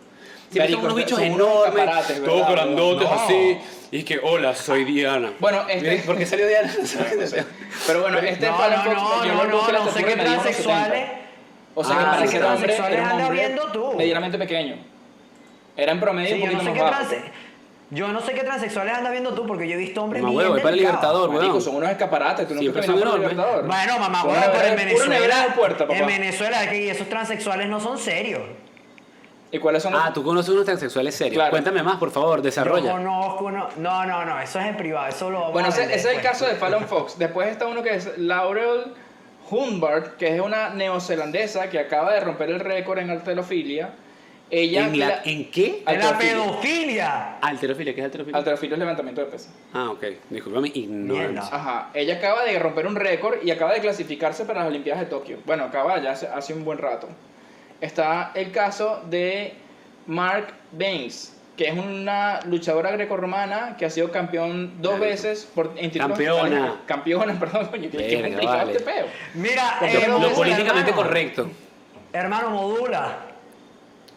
[0.51, 3.15] Siempre son unos bichos enormes, escaparates, todos grandotes No.
[3.15, 3.59] así.
[3.91, 5.33] Y que, hola, soy Diana.
[5.39, 6.73] Bueno, este- ¿Por qué salió Diana?
[6.83, 7.45] No.
[7.87, 11.01] Pero bueno, este No, Fallon no, Fox, no, no, no, la no sé qué transexuales.
[11.01, 11.21] 70.
[11.75, 13.93] O sea que Ah, para ser hombre transexuales era un anda hombre viendo tú.
[13.97, 14.77] medianamente pequeño.
[15.77, 17.27] Era en promedio Sí, un yo no poquito sé más qué bajo.
[17.91, 20.51] Yo no sé qué transexuales andas viendo tú, porque yo he visto hombres Mamá bien
[20.51, 20.77] huevo, para el.
[20.81, 21.61] Libertador, weón.
[21.63, 23.21] son unos escaparates, tú no son el.
[23.21, 23.67] Libertador.
[23.67, 27.99] Bueno, mamá, huevo, pero en Venezuela, puerta, en Venezuela, es que esos transexuales no son
[27.99, 28.43] serios.
[29.53, 31.35] ¿Y cuáles son los Ah, tú conoces unos transexuales serios.
[31.37, 31.51] Claro.
[31.51, 32.91] Cuéntame más, por favor, Yo desarrolla.
[32.93, 35.95] conozco, no, no, no, no, eso es en privado, eso lo vamos Bueno, a ese,
[35.95, 37.17] es el caso de Fallon Fox.
[37.19, 38.93] Después está uno que es Laurel
[39.49, 43.91] Humbert, que es una neozelandesa que acaba de romper el récord en alterofilia.
[44.51, 45.83] Ella ¿En, la- la- ¿En qué?
[45.87, 47.39] En la pedofilia.
[47.41, 48.39] Alterofilia, ¿qué es alterofilia?
[48.39, 49.53] Alterofilia es levantamiento de pesas.
[49.75, 50.05] ah, ok.
[50.31, 51.55] Disculpame, ignorancia.
[51.57, 55.07] Ajá, ella acaba de romper un récord y acaba de clasificarse para las Olimpiadas de
[55.07, 55.39] Tokio.
[55.47, 57.09] Bueno, acaba ya hace, hace un buen rato.
[57.81, 59.55] Está el caso de
[60.07, 65.91] Mark Baines, que es una luchadora grecorromana que ha sido campeón dos veces por en
[65.91, 66.81] Campeona.
[66.87, 68.73] Campeona, perdón, coño, complicado vale.
[68.73, 69.07] este peo.
[69.35, 70.97] Mira, Lo- eh, lo Lo modula, políticamente hermano.
[71.09, 71.51] correcto.
[72.13, 73.19] Hermano, modula.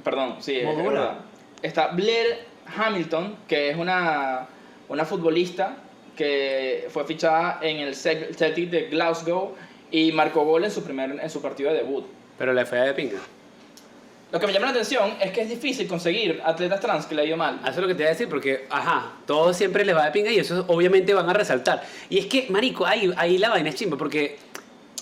[0.04, 1.16] Perdón, sí, Modula.
[1.62, 2.46] Está Blair
[2.78, 4.48] Hamilton, que es una,
[4.88, 5.76] una futbolista
[6.16, 9.56] que fue fichada en el Cel- Celtic de Glasgow
[9.92, 12.06] y marcó gol en su, primer, en su partido de debut.
[12.38, 13.18] Pero la fea de pinga.
[14.32, 17.24] Lo que me llama la atención es que es difícil conseguir atletas trans que le
[17.24, 17.60] ha ido mal.
[17.64, 20.12] Eso es lo que te voy a decir, porque, ajá, todo siempre les va de
[20.12, 21.82] pinga y eso obviamente van a resaltar.
[22.10, 24.38] Y es que, marico, ahí, ahí la vaina es chimba, porque...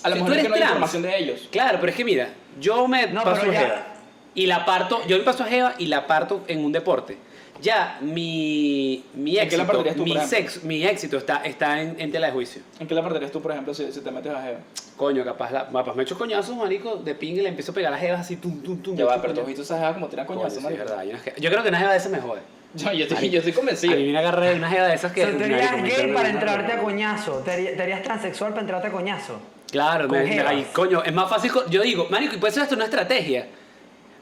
[0.03, 1.49] A lo si mejor tú es eres que no hay trans, información de ellos.
[1.51, 3.87] Claro, pero es que mira, yo me No, paso jeva
[4.33, 7.17] y la parto, yo me paso a jeva y la parto en un deporte.
[7.61, 11.95] Ya, mi, mi ¿En qué la éxito, tú, mi, sex- mi éxito está, está en,
[11.99, 12.61] en tela de juicio.
[12.79, 14.59] ¿En qué la perderías tú, por ejemplo, si, si te metes a Jeva?
[14.95, 17.89] Coño, capaz, la, capaz me echo coñazos, marico, de pinga y le empiezo a pegar
[17.89, 18.95] a las jevas así, tum, tum, tum.
[18.95, 20.83] Ya va, pero tú has visto esas Jevas como tiran Coño, coñazos, sí, marico.
[20.83, 22.41] es verdad, je- Yo creo que una jeva de esas me jode.
[22.73, 23.95] Yo, yo, estoy, yo estoy A convencido.
[23.95, 25.23] mí me agarré una jeva de esas que...
[25.23, 27.31] O sea, te harías gay para en- entrarte a coñazo.
[27.45, 29.39] Te harías, te harías transexual para entrarte a coñazo.
[29.71, 31.51] Claro, me- me- coño, es más fácil.
[31.69, 33.47] Yo digo, marico, y puede ser hasta una estrategia.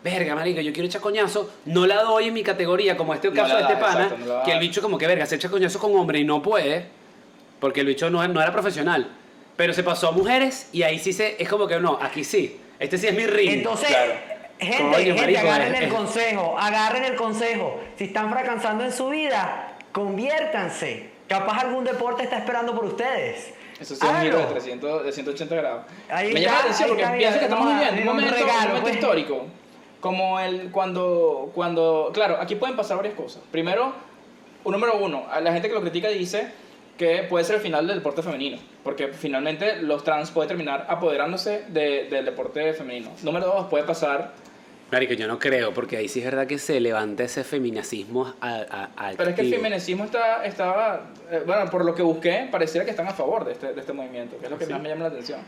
[0.06, 3.34] Verga, marico, yo quiero echar coñazo, no la doy en mi categoría, como este No
[3.34, 5.80] caso de este pana, exacto, no que el bicho como que, verga, se echa coñazo
[5.80, 6.86] con hombre y no puede,
[7.60, 9.10] porque el bicho no, no era profesional.
[9.58, 12.62] Pero se pasó a mujeres y ahí sí se, es como que no, aquí sí,
[12.78, 13.50] este sí es mi ring.
[13.54, 14.14] Entonces, Claro.
[14.60, 17.80] gente, Coño, gente, marico, agarren es- el es- consejo, agarren el consejo.
[17.98, 21.10] Si están fracasando en su vida, conviértanse.
[21.28, 23.56] Capaz algún deporte está esperando por ustedes.
[23.80, 24.54] Eso sí es un giro de, Háganlo.
[24.54, 25.86] 300, de 180 grados.
[26.10, 28.36] Ahí Me está, llama la atención porque está, pienso que estamos viviendo un un momento,
[28.36, 28.94] un regalo, momento pues.
[28.96, 29.46] histórico.
[30.06, 32.12] Como el cuando, cuando.
[32.14, 33.42] Claro, aquí pueden pasar varias cosas.
[33.52, 33.92] Primero,
[34.64, 36.48] un número uno, a la gente que lo critica dice
[36.96, 38.60] que puede ser el final del deporte femenino.
[38.84, 43.10] Porque finalmente los trans pueden terminar apoderándose de- del deporte femenino.
[43.24, 44.34] Número dos, puede pasar.
[44.92, 48.90] Marico, yo no creo, porque ahí sí es verdad que se levanta ese feminacismo a,
[48.96, 51.02] a, Pero es que el feminismo está, estaba.
[51.32, 53.92] eh, bueno, por lo que busqué, pareciera que están a favor de este, de este
[53.92, 55.40] movimiento, que es lo que más me llama la atención.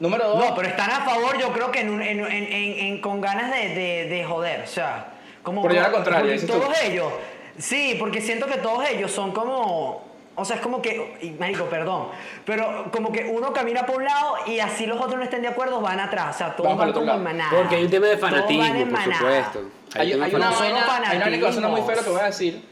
[0.00, 0.44] Número dos.
[0.44, 3.20] No, pero están a favor, yo creo que en, un- en, en, en- en- con
[3.20, 4.62] ganas de, de, de joder.
[4.62, 5.08] O sea,
[5.42, 5.62] como.
[5.62, 6.58] Por llevar al contrario, porque dices tú.
[6.58, 7.12] Todos ellos.
[7.58, 10.08] Sí, porque siento que todos ellos son como.
[10.36, 11.18] O sea, es como que.
[11.20, 12.08] y, Marico, perdón.
[12.46, 15.48] Pero como que uno camina por un lado y así los otros no estén de
[15.48, 16.34] acuerdo, van atrás.
[16.34, 17.38] O sea, todos Van para van el otro como en lado.
[17.48, 17.60] manada.
[17.62, 19.18] Porque hay un tema de Todos van fanatismo, en por manada.
[19.18, 19.70] supuesto.
[19.96, 20.86] Hay, un tema hay de una No, fanatismo.
[20.88, 22.64] vaina, hay una vaina que va a sonar muy feo lo que voy a decir.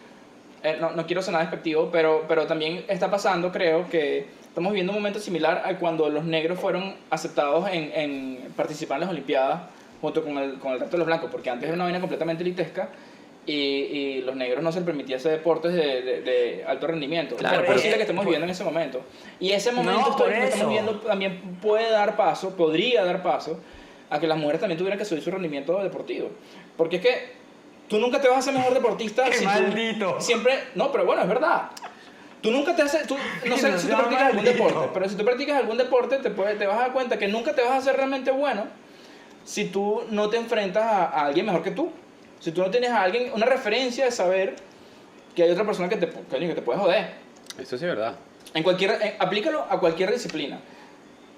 [0.63, 4.27] Eh, no, no quiero sonar despectivo, pero, pero también está pasando, creo, que
[4.59, 9.03] estamos viviendo un momento similar a cuando los negros fueron aceptados en, en participar en
[9.03, 9.61] las Olimpiadas
[10.01, 12.43] junto con el, con el resto de los blancos, porque antes era una vaina completamente
[12.43, 12.89] elitesca
[13.47, 17.37] y, y los negros no se les permitía hacer deportes de, de- de alto rendimiento.
[17.37, 19.01] Claro, es pero- posible que estemos viviendo en ese momento.
[19.39, 20.67] Y ese momento No, por que estamos eso.
[20.67, 23.61] viviendo también puede dar paso, podría dar paso,
[24.11, 26.31] a que las mujeres también tuvieran que subir su rendimiento deportivo.
[26.77, 27.33] Porque es que
[27.89, 30.21] tú nunca te vas a hacer mejor deportista ¡Qué si tú maldito!
[30.21, 30.55] siempre...
[30.75, 31.71] No, pero bueno, es verdad.
[32.43, 33.07] Tú nunca te haces...
[33.07, 36.31] Tú, no sé si tú practicas algún deporte, pero si tú practicas algún deporte te,
[36.31, 38.65] puede- te vas a dar cuenta que nunca te vas a hacer realmente bueno
[39.45, 41.91] si tú no te enfrentas a, a alguien mejor que tú.
[42.41, 44.55] Si tú no tienes a alguien, una referencia de saber
[45.35, 47.11] que hay otra persona que te, que te puede joder.
[47.59, 48.15] Eso sí es verdad.
[48.55, 50.59] En cualquier, eh, aplícalo a cualquier disciplina.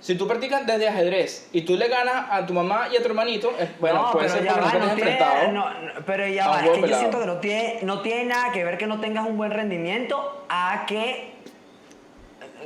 [0.00, 3.06] Si tú practicas desde ajedrez y tú le ganas a tu mamá y a tu
[3.08, 5.18] hermanito, eh, bueno, no, puede ser porque va, no tiene,
[5.52, 5.66] no,
[6.06, 8.78] pero ya va, es que yo siento que no tiene, no tiene nada que ver
[8.78, 11.34] que no tengas un buen rendimiento a que,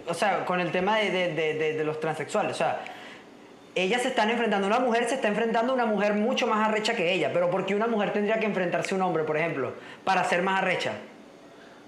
[0.07, 2.81] o sea, con el tema de, de- de- de- de los transexuales, o sea,
[3.75, 6.95] ellas se están enfrentando, una mujer se está enfrentando a una mujer mucho más arrecha
[6.95, 9.73] que ella, pero ¿por qué una mujer tendría que enfrentarse a un hombre, por ejemplo,
[10.05, 10.93] para ser más arrecha?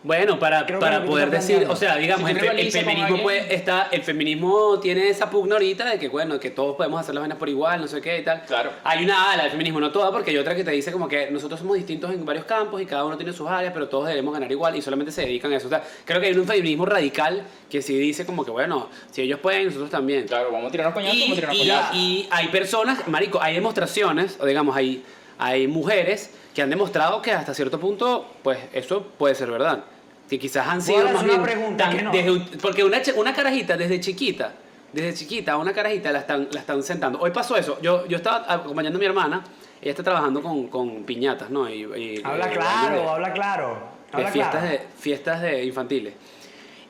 [0.07, 2.51] Bueno, para, Creo para que poder está decir, o sea, digamos, Si el, tú fe-
[2.53, 6.09] el rivalizas con feminismo alguien- puede está, el feminismo tiene esa pugna ahorita de que
[6.09, 8.45] bueno, que todos podemos hacer las vainas por igual, no sé qué y tal.
[8.47, 8.71] Claro.
[8.85, 11.29] Hay una ala del feminismo, no toda, porque hay otra que te dice como que
[11.33, 14.33] nosotros somos distintos en varios campos y cada uno tiene sus áreas, pero todos debemos
[14.33, 15.66] ganar igual y solamente se dedican a eso.
[15.66, 19.23] O sea, creo que hay un feminismo radical que sí dice como que bueno, si
[19.23, 20.29] ellos pueden, nosotros también.
[20.29, 21.97] Claro, vamos a tirarnos coñazos, Y, vamos a tirarnos y- coñazos.
[21.97, 25.03] y hay personas, marico, hay demostraciones, o digamos, hay,
[25.37, 29.83] hay mujeres que han demostrado que hasta cierto punto, pues eso puede ser verdad.
[30.28, 32.10] Que quizás han sido más bien pregunta tan- que no.
[32.10, 34.52] desde porque una, una carajita desde chiquita,
[34.92, 37.20] desde chiquita a una carajita la están, la están sentando.
[37.20, 39.44] Hoy pasó eso, yo, yo estaba acompañando a mi hermana,
[39.80, 41.68] ella está trabajando con, con piñatas, ¿no?
[41.68, 43.68] Y, y- Habla y- claro, de- habla claro,
[44.10, 44.68] de habla fiestas, claro.
[44.70, 46.14] de, fiestas de infantiles.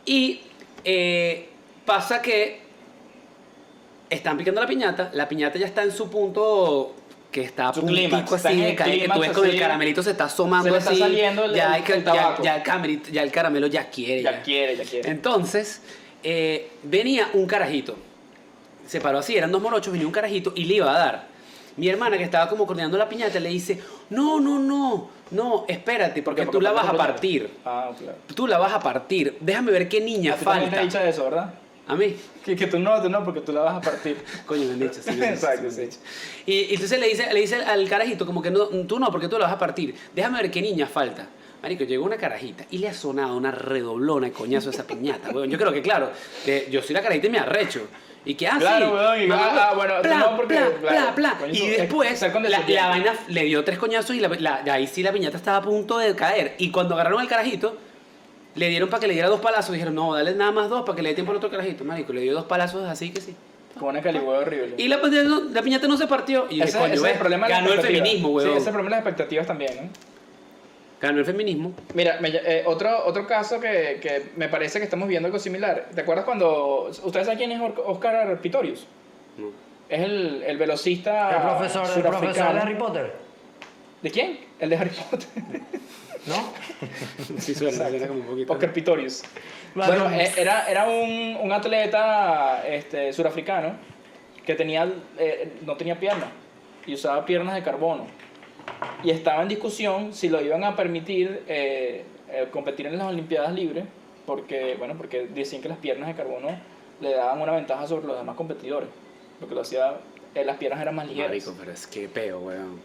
[0.07, 0.40] Y
[0.85, 1.49] eh,
[1.85, 2.61] pasa que
[4.09, 6.94] están picando la piñata, la piñata ya está en su punto
[7.37, 10.27] que está a puntico así de caer, que tú ves con el caramelito se está
[10.27, 12.05] Se asomando le está así, saliendo el- ya, el- el
[12.42, 14.22] ya- el camerito- ya el caramelo ya quiere.
[14.22, 15.11] Ya quiere, ya quiere.
[15.11, 15.83] Entonces,
[16.25, 17.94] eh, venía un carajito.
[18.87, 21.27] Se paró así, eran dos morochos, venía un carajito y le iba a dar.
[21.77, 26.22] Mi hermana, que estaba como coordinando la piñata, le dice: No, no, no, no, espérate,
[26.22, 27.51] porque tú la vas a partir.
[27.66, 28.16] Ah, claro.
[28.35, 29.37] Tú la vas a partir.
[29.40, 30.81] Déjame ver qué niña falta.
[30.81, 31.53] dicho eso, ¿verdad?
[31.88, 32.16] A mí.
[32.44, 34.16] Que, que tú no, tú no, porque tú la vas a partir.
[34.46, 35.01] Coño, me han dicho.
[35.03, 35.99] sí, me han dicho, Exacto, sí me han dicho.
[36.46, 39.29] Y, y entonces le dice, le dice al carajito, como que no, tú no, porque
[39.29, 39.94] tú la vas a partir.
[40.14, 41.29] Déjame ver qué niña falta.
[41.62, 45.31] Marico, llegó una carajita y le ha sonado una redoblona de coñazo a esa piñata,
[45.31, 45.49] weón.
[45.51, 46.11] Yo creo que, claro,
[46.70, 47.87] yo soy la carajita y me arrecho.
[48.25, 51.14] Y que, ah, Claro, weón, y- ah, ah, bueno, pla, no, porque, pla, claro, pla,
[51.14, 51.37] pla.
[51.38, 54.87] coño, Y es- después, la, la vaina le dio tres coñazos y la, la- ahí
[54.88, 56.57] sí la piñata estaba a punto de caer.
[56.59, 57.79] Y cuando agarraron al carajito,
[58.57, 59.73] le dieron para que le diera dos palazos.
[59.73, 61.85] Dijeron, no, dale nada más dos para que le dé tiempo al otro carajito.
[61.85, 63.35] Marico, le dio dos palazos así que sí.
[63.79, 64.75] Con una caligüe horrible.
[64.79, 66.47] Y la, piñata no- la piñata no se partió.
[66.49, 68.51] Y ese, dije, coño, ese es el problema de Ganó el feminismo, Sí, huevón.
[68.53, 69.83] ese es el problema de las expectativas también, ¿no?
[70.99, 71.75] Ganó el feminismo.
[71.92, 75.88] Mira, me eh, otro, otro caso que, que me parece que estamos viendo algo similar.
[75.95, 76.85] ¿Te acuerdas cuando...
[77.05, 78.87] ¿Ustedes saben quién es Oscar Pitorius?
[79.37, 79.49] No.
[79.90, 82.61] Es el, el velocista El profesor, el profesor de.
[82.61, 83.12] Harry Potter.
[84.03, 84.40] ¿De quién?
[84.59, 85.29] El de Harry Potter.
[86.27, 86.53] ¿No?
[87.39, 88.53] Sí, suena, suena como un poquito.
[88.53, 89.23] Oscar Pistorius.
[89.75, 89.99] Vale.
[89.99, 93.75] Bueno, eh, era, era un, un atleta este, surafricano
[94.45, 96.31] que tenía, eh, no tenía piernas
[96.87, 98.07] y usaba piernas de carbono.
[99.03, 103.53] Y estaba en discusión si lo iban a permitir eh, eh, competir en las Olimpiadas
[103.53, 103.85] libres,
[104.25, 106.49] porque, bueno, porque decían que las piernas de carbono
[107.01, 108.89] le daban una ventaja sobre los demás competidores,
[109.39, 109.99] porque lo hacía,
[110.35, 111.31] eh, las piernas eran más ligeras.
[111.31, 112.81] Marico, pero es que peo, weón.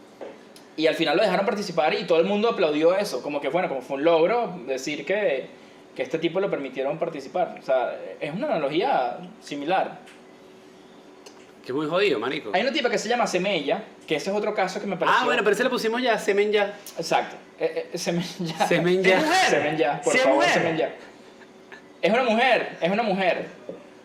[0.76, 3.68] Y al final lo dejaron participar y todo el mundo aplaudió eso, como que bueno,
[3.68, 5.46] como fue un logro decir que,
[5.94, 7.56] que este tipo lo permitieron participar.
[7.60, 9.98] O sea, es una analogía similar.
[11.64, 12.50] Que muy jodido, marico.
[12.54, 15.20] Hay una tipa que se llama Semella, que ese es otro caso que me pareció...
[15.20, 16.74] Ah, bueno, pero ese le pusimos ya, semen ya.
[16.98, 17.36] Exacto.
[17.60, 17.98] Eh, eh.
[17.98, 19.16] Semen ¿Es ya.
[19.18, 19.50] mujer?
[19.50, 20.54] Semen ya, por ¿Sí es favor, mujer?
[20.54, 20.94] semen ya.
[22.00, 23.46] Es una mujer, es una mujer.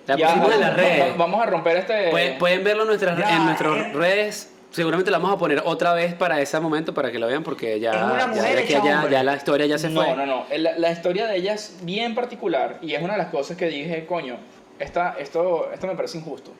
[0.05, 1.17] La Ya, pusimos en las redes.
[1.17, 2.09] Vamos a romper este...
[2.11, 3.91] Pueden, pueden verlo en nuestras, Ya, en nuestras eh.
[3.93, 4.53] redes.
[4.71, 7.79] Seguramente la vamos a poner otra vez para ese momento para que lo vean porque
[7.79, 10.15] ya, Es una ya, mujer ya que ya- ya la historia ya se no, fue.
[10.15, 13.27] No, no, La, la historia de ella es bien particular y es una de las
[13.29, 14.37] cosas que dije, coño,
[14.77, 16.51] esta, esto, esto me parece injusto.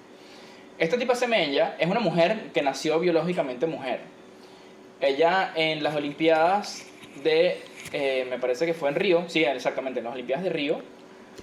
[0.80, 4.00] Esta tipa Semenya es una mujer que nació biológicamente mujer.
[5.02, 6.86] Ella en las Olimpiadas
[7.24, 10.82] de, eh, me parece que fue en Río, sí, exactamente, en las Olimpiadas de Río,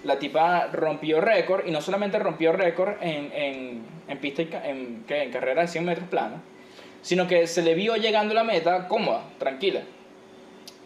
[0.02, 5.04] la tipa rompió récord y no solamente rompió récord en, en, en pista y en,
[5.06, 5.22] ¿qué?
[5.22, 6.42] en carrera de 100 metros plano,
[7.04, 9.82] sino que se le vio llegando a la meta cómoda, tranquila.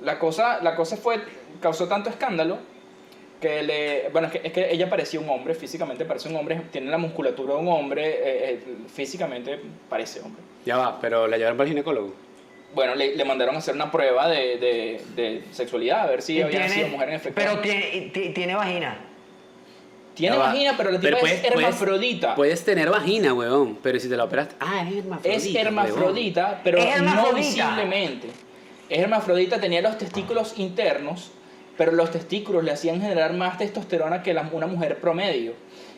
[0.02, 1.20] La cosa, la cosa fue,
[1.62, 2.58] causó tanto escándalo
[3.40, 6.60] que le, bueno, es que, es que ella parecía un hombre, físicamente parece un hombre,
[6.72, 8.18] tiene la musculatura de un hombre, eh,
[8.54, 8.60] eh,
[8.92, 10.42] físicamente parece hombre.
[10.66, 12.14] Ya va, pero la llevaron para el ginecólogo.
[12.74, 16.42] Bueno, le, le mandaron a hacer una prueba de, de, de sexualidad, a ver si
[16.42, 17.40] había tiene- sido mujer en efecto.
[17.40, 18.98] Pero tiene, tiene vagina.
[20.18, 20.48] Tiene Ya va.
[20.48, 22.34] vagina, pero la tipa Pero es puedes- hermafrodita.
[22.34, 23.78] Puedes tener vagina, weón.
[23.82, 24.54] Pero si te la operaste.
[24.60, 25.36] Ah, es hermafrodita.
[25.36, 28.28] es hermafrodita, pero Es no visiblemente.
[28.88, 31.30] Es hermafrodita, tenía los testículos internos,
[31.76, 35.52] pero los testículos le hacían generar más testosterona que la- una mujer promedio.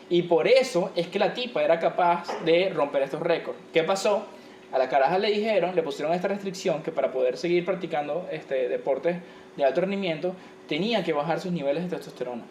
[0.09, 3.57] Y por eso es que la tipa era capaz de romper estos récords.
[3.73, 4.25] ¿Qué pasó?
[4.73, 8.69] A la caraja le dijeron, le pusieron esta restricción que para poder seguir practicando este,
[8.69, 9.17] deportes
[9.57, 10.33] de alto rendimiento
[10.67, 12.43] tenía que bajar sus niveles de testosterona.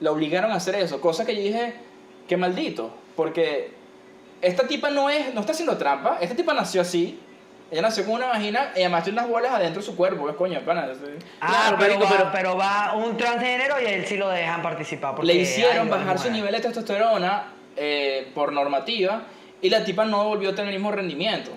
[0.00, 1.74] La obligaron a hacer eso, cosa que yo dije,
[2.28, 3.72] qué maldito, porque
[4.40, 7.20] esta tipa no es, no está haciendo trampa, esta tipa nació así,
[7.70, 10.34] ella nació con una vagina y además tiene unas bolas adentro de su cuerpo, ¿qué
[10.34, 10.60] coño?
[10.64, 10.88] Pana,
[11.40, 12.56] Ah, Claro, pero, marico, va, pero- pero...
[12.56, 15.14] va un transgénero y a él sí lo dejan participar.
[15.14, 17.44] Porque, le hicieron bajar su nivel de testosterona
[17.76, 19.22] eh, por normativa
[19.62, 21.50] y la tipa no volvió a tener el mismo rendimiento.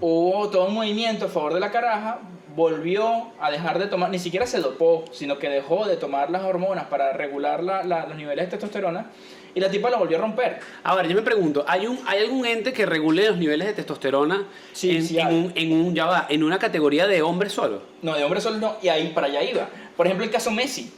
[0.00, 2.18] Hubo todo un movimiento a favor de la caraja,
[2.58, 6.42] volvió a dejar de tomar, ni siquiera se dopó, sino que dejó de tomar las
[6.42, 9.12] hormonas para regular la- la- los niveles de testosterona
[9.54, 10.58] y la tipa la volvió a romper.
[10.82, 14.44] Ahora, yo me pregunto, ¿hay, un, ¿hay algún ente que regule los niveles de testosterona
[14.72, 15.34] Sí, en, sí en hay.
[15.36, 17.80] un, en un, ya va, en una categoría de hombre solo?
[18.02, 19.68] No, de hombres solos no, y ahí para allá iba.
[19.96, 20.92] Por ejemplo, el caso Messi.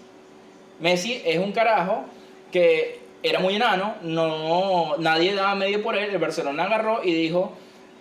[0.80, 2.04] Messi es un carajo
[2.50, 7.52] que era muy enano, no, nadie daba medio por él, el Barcelona agarró y dijo,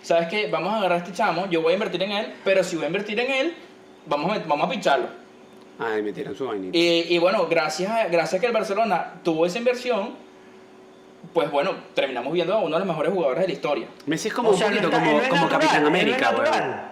[0.02, 0.48] ¿sabes qué?
[0.48, 2.86] Vamos a agarrar a este chamo, yo voy a invertir en él, pero si voy
[2.86, 3.54] a invertir en él,
[4.06, 5.08] vamos a, vamos a picharlo.
[5.80, 6.78] Ay, me tiran su vainita.
[6.78, 10.10] Y, y bueno, gracias a, gracias a que el Barcelona tuvo esa inversión,
[11.34, 13.88] pues bueno, terminamos viendo a uno de los mejores jugadores de la historia.
[14.06, 16.90] Messi es como O un sea, poquito está- como, natural, Capitán América, weón.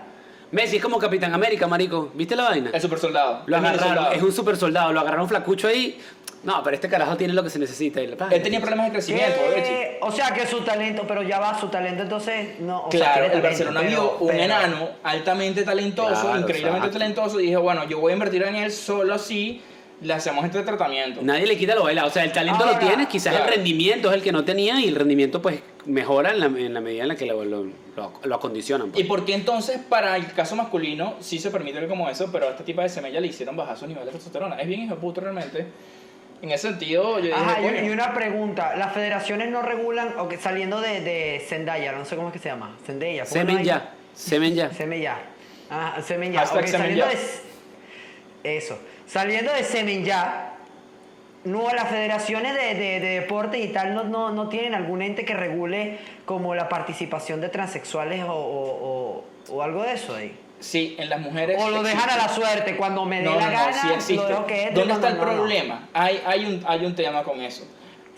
[0.51, 2.09] Messi es como Capitán América, marico.
[2.13, 2.69] ¿Viste la vaina?
[2.73, 3.43] El super soldado.
[3.47, 5.99] Lo agarraron, es un super soldado, lo agarraron flacucho ahí.
[6.43, 7.99] No, pero este carajo tiene lo que se necesita.
[8.01, 9.35] y la- Él tenía problemas de crecimiento.
[9.55, 9.97] ¿Qué?
[10.01, 12.85] O sea que su talento, pero ya va, su talento entonces no.
[12.85, 16.39] o sea, Claro, tiene el talento, Barcelona pero- vio un pero- enano altamente talentoso, Claro,
[16.39, 16.99] increíblemente exacto.
[16.99, 19.61] talentoso, y dije, bueno, yo voy a invertir en él solo así
[19.99, 21.21] le hacemos este tratamiento.
[21.23, 22.07] Nadie le quita lo bailado.
[22.09, 23.47] O sea, el talento lo Ahora, tiene, quizás claro.
[23.49, 26.71] el rendimiento es el que no tenía y el rendimiento pues mejora en la, en
[26.71, 27.63] la medida en la que lo, lo,
[27.95, 28.91] lo- lo acondicionan.
[28.91, 29.03] pues.
[29.03, 32.45] ¿Y por qué entonces para el caso masculino sí se permite ver como eso, pero
[32.45, 34.55] a este tipo de semilla le hicieron bajar sus niveles de testosterona?
[34.61, 35.65] Es bien hijo de puto realmente.
[36.41, 40.13] En ese sentido, yo dije, Ajá, y- coño, y una pregunta, las federaciones no regulan,
[40.19, 43.23] o que saliendo de, de Zendaya, no sé cómo es que se llama, Zendaya.
[43.23, 43.65] ¿cómo Semen no hay?
[43.65, 44.71] ya, semen ya.
[44.71, 45.17] Semen ya.
[45.69, 46.39] Ajá, semen ya.
[46.41, 47.17] Hashtag Ok, semen saliendo ya.
[48.43, 48.57] de...
[48.57, 48.79] Eso.
[49.07, 50.53] Saliendo de semen ya,
[51.43, 55.25] no, las federaciones de, de- de deportes y tal no, no, no tienen algún ente
[55.25, 60.37] que regule como la participación de transexuales o, o- o- o algo de eso ahí.
[60.59, 61.57] Sí, en las mujeres...
[61.61, 63.87] O lo dejan a la suerte, cuando me dé No, la no, no, gana, sí
[63.93, 64.29] existe.
[64.31, 65.33] lo que entre, ¿Dónde está el no, no.
[65.33, 65.89] problema?
[65.93, 67.65] Hay, hay, un, hay un tema con eso.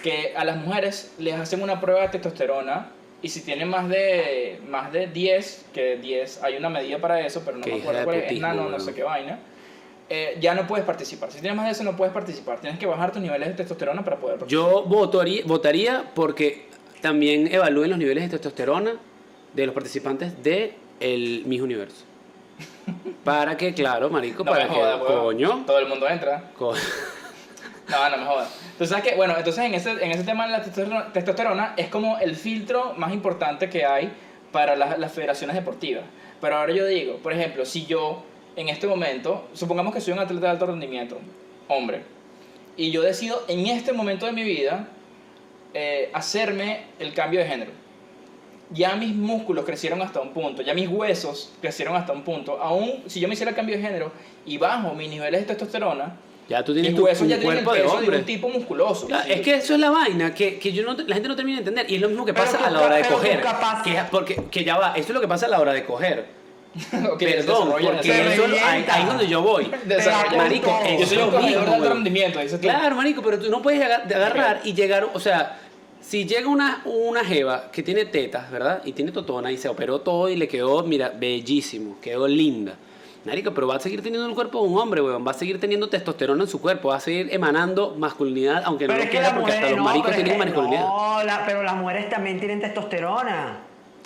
[0.04, 4.62] Que a las mujeres les hacen una prueba de testosterona y si tienen más de,
[4.68, 8.16] más de 10, que 10 hay una medida para eso, pero no me acuerdo cuál
[8.18, 9.40] es, putismo, nano, no sé qué vaina,
[10.10, 11.32] eh, ya no puedes participar.
[11.32, 12.62] Si tienes más de eso no puedes participar.
[12.62, 14.72] Tienes que bajar tus niveles de testosterona para poder participar.
[14.72, 16.68] Yo votaría, votaría porque
[17.02, 18.94] también evalúen los niveles de testosterona
[19.54, 22.06] de los participantes de el Miss Universo.
[23.24, 25.00] Para que, claro, marico, No para me que, weón.
[25.06, 25.64] coño.
[25.66, 26.52] Todo el mundo entra.
[26.58, 26.74] co-
[27.90, 28.56] No, no me jodas.
[28.72, 29.16] Entonces, ¿sabes qué?
[29.16, 32.94] Bueno, entonces en ese, en ese tema de la testosterona, testosterona es como el filtro
[32.98, 34.12] más importante que hay
[34.52, 36.04] para las, las federaciones deportivas.
[36.40, 38.24] Pero ahora yo digo, por ejemplo, si yo
[38.56, 41.18] en este momento, supongamos que soy un atleta de alto rendimiento,
[41.68, 42.04] hombre,
[42.78, 44.88] y yo decido en este momento de mi vida
[45.74, 47.72] eh, hacerme el cambio de género.
[48.72, 52.60] Ya mis músculos crecieron hasta un punto, ya mis huesos crecieron hasta un punto.
[52.62, 54.12] Aún si yo me hiciera el cambio de género
[54.46, 56.16] y bajo mis niveles de testosterona,
[56.48, 58.18] Ya tú tienes mis huesos tu ya tienen el cuerpo de de, hombre.
[58.20, 59.08] un tipo musculoso.
[59.08, 59.34] Claro, ¿sí?
[59.34, 61.62] Es que eso es la vaina, que, que yo no, la gente no termina de
[61.70, 61.90] entender.
[61.92, 63.42] Y es lo mismo que pasa a la hora de coger.
[63.84, 66.26] Que, porque, que ya va, esto es lo que pasa a la hora de coger.
[66.92, 69.66] Perdón, porque eso, ahí, ahí es donde yo voy.
[70.38, 71.62] Marico, Yo soy un lo corredor mismo.
[71.66, 71.94] de alto weón.
[71.96, 72.68] rendimiento, dices tú.
[72.68, 75.60] Claro, marico, pero tú no puedes aga- de agarrar y llegar, o sea,
[76.10, 78.82] si llega una, una jeva que tiene tetas, ¿verdad?
[78.84, 82.74] Y tiene totona y se operó todo y le quedó, mira, bellísimo, quedó linda.
[83.26, 85.28] Marico, pero va a seguir teniendo el cuerpo de un hombre, weón.
[85.28, 88.94] Va a seguir teniendo testosterona en su cuerpo, va a seguir emanando masculinidad, aunque no
[88.94, 90.82] Pero lo es que quiera, porque hasta los maricos pero tienen que- masculinidad.
[90.88, 93.60] no, la- pero las mujeres también tienen testosterona.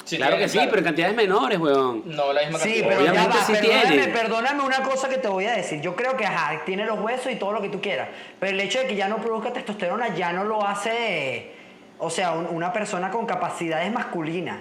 [0.04, 0.70] Sí, claro que sí, claro.
[0.72, 2.04] pero en cantidades menores, weón.
[2.08, 2.88] No la misma Sí, cantidad.
[2.90, 4.08] pero ya Obviamente va, sí perdóname, tiene.
[4.10, 5.80] perdóname una cosa que te voy a decir.
[5.80, 8.10] Yo creo que ajá, tiene los huesos y todo lo que tú quieras.
[8.40, 11.54] Pero el hecho de que ya no produzca testosterona ya no lo hace,
[12.00, 14.58] o sea, un- una persona con capacidades masculinas.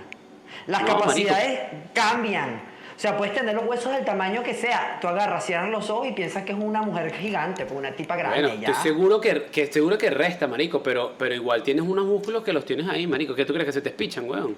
[0.66, 1.60] Las No, capacidades
[1.94, 2.60] cambian.
[2.94, 4.98] O sea, puedes tener los huesos del tamaño que sea.
[5.00, 8.14] Tú agarras, cierras los ojos y piensas que es una mujer gigante, pues una tipa
[8.16, 8.42] grande.
[8.42, 8.68] Bueno, ya.
[8.68, 12.52] estoy seguro que, que seguro que resta, marico, pero, pero igual tienes unos músculos que
[12.52, 13.34] los tienes ahí, marico.
[13.34, 14.56] ¿Qué tú crees que se te espichan, weón?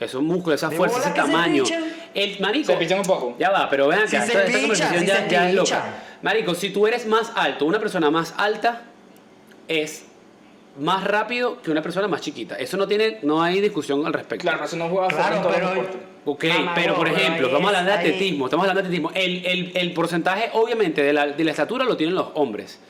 [0.00, 1.62] Esos músculos, esa ¿De fuerza, ese tamaño.
[2.12, 2.72] El marico.
[2.72, 3.36] Se pichan un poco.
[3.38, 5.84] Ya va, pero vean que esta, conversación ya, ya es loca.
[6.22, 8.82] Marico, si tú eres más alto, una persona más alta
[9.68, 10.05] es
[10.78, 12.56] más rápido que una persona más chiquita.
[12.56, 14.42] Eso no tiene, no hay discusión al respecto.
[14.42, 16.06] Claro, eso no juega a favor Claro, pero-.
[16.28, 19.10] Ok, Mamá, pero por pero ejemplo, estamos es- hablando de atletismo, estamos hablando de atletismo.
[19.14, 22.80] El, el, el porcentaje, obviamente, de la, de la estatura lo tienen los hombres.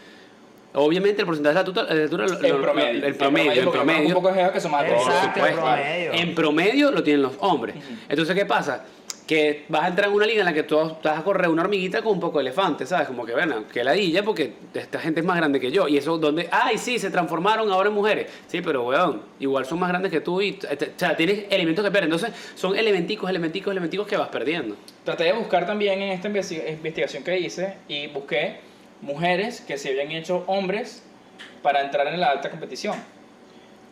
[0.72, 3.07] Obviamente el porcentaje de la estatura, la estatura lo- En lo- promedio.
[3.07, 4.09] el promedio, en porque promedio.
[4.09, 5.61] Un poco de jevas que son más Por Exacto, en supuesto.
[5.62, 6.12] promedio.
[6.12, 7.76] En promedio lo tienen los hombres.
[8.09, 8.84] Entonces, ¿qué pasa?
[9.27, 11.62] Que vas a entrar en una liga en la que tú vas a correr una
[11.62, 13.09] hormiguita con un poco de elefante, ¿sabes?
[13.09, 15.89] Como que, bueno, que ladilla porque esta gente es más grande que yo.
[15.89, 18.31] Y eso donde, ay, sí, se transformaron ahora en mujeres.
[18.47, 21.85] Sí, pero, weón, igual son más grandes que tú y, eh, o sea, tienes elementos
[21.85, 22.05] que perder.
[22.05, 24.77] Entonces, son elementicos, elementicos, elementicos que vas perdiendo.
[25.05, 28.61] Traté de buscar también en esta investi- investigación que hice y busqué
[29.03, 31.03] mujeres que se habían hecho hombres
[31.62, 32.95] para entrar en la alta competición.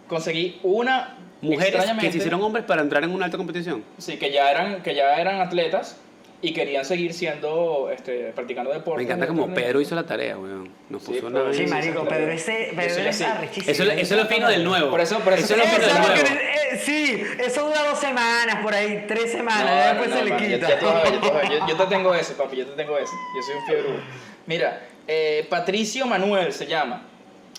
[0.09, 3.85] Conseguí una Mujeres que se hicieron hombres para entrar en una alta competición.
[3.99, 5.99] sí, que ya eran que ya eran atletas
[6.41, 8.99] y querían seguir siendo este, practicando deporte.
[8.99, 10.69] Me encanta como Pedro hizo la tarea, weón.
[10.91, 11.53] Nos Sí, puso pero- una...
[11.55, 12.37] Sí, Sí, marico, sí, pero sí.
[12.37, 13.71] ese, Yo pero soy es arrechísimo.
[13.73, 14.91] Eso, es- eso es lo fino del nuevo.
[14.91, 16.15] Por eso- por eso es lo fino Eso del nuevo.
[16.23, 20.25] que- eh, sí, eso dura dos semanas, por ahí, tres semanas, No, después no, se
[20.25, 20.67] le quita.
[20.67, 21.51] a ver.
[21.51, 23.13] Yo, yo te tengo ese, papi, yo te tengo ese.
[23.37, 24.01] Yo soy un fiebre.
[24.47, 27.03] Mira, eh, Patricio Manuel se llama.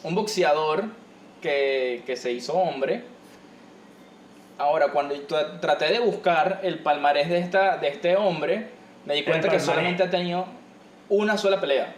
[0.03, 0.83] Un boxeador
[1.45, 3.03] que, que se hizo hombre.
[4.57, 8.67] Ahora, cuando tra- traté de buscar el palmarés de, esta, de este hombre,
[9.05, 10.45] me di cuenta que solamente ha tenido
[11.09, 11.93] una sola pelea.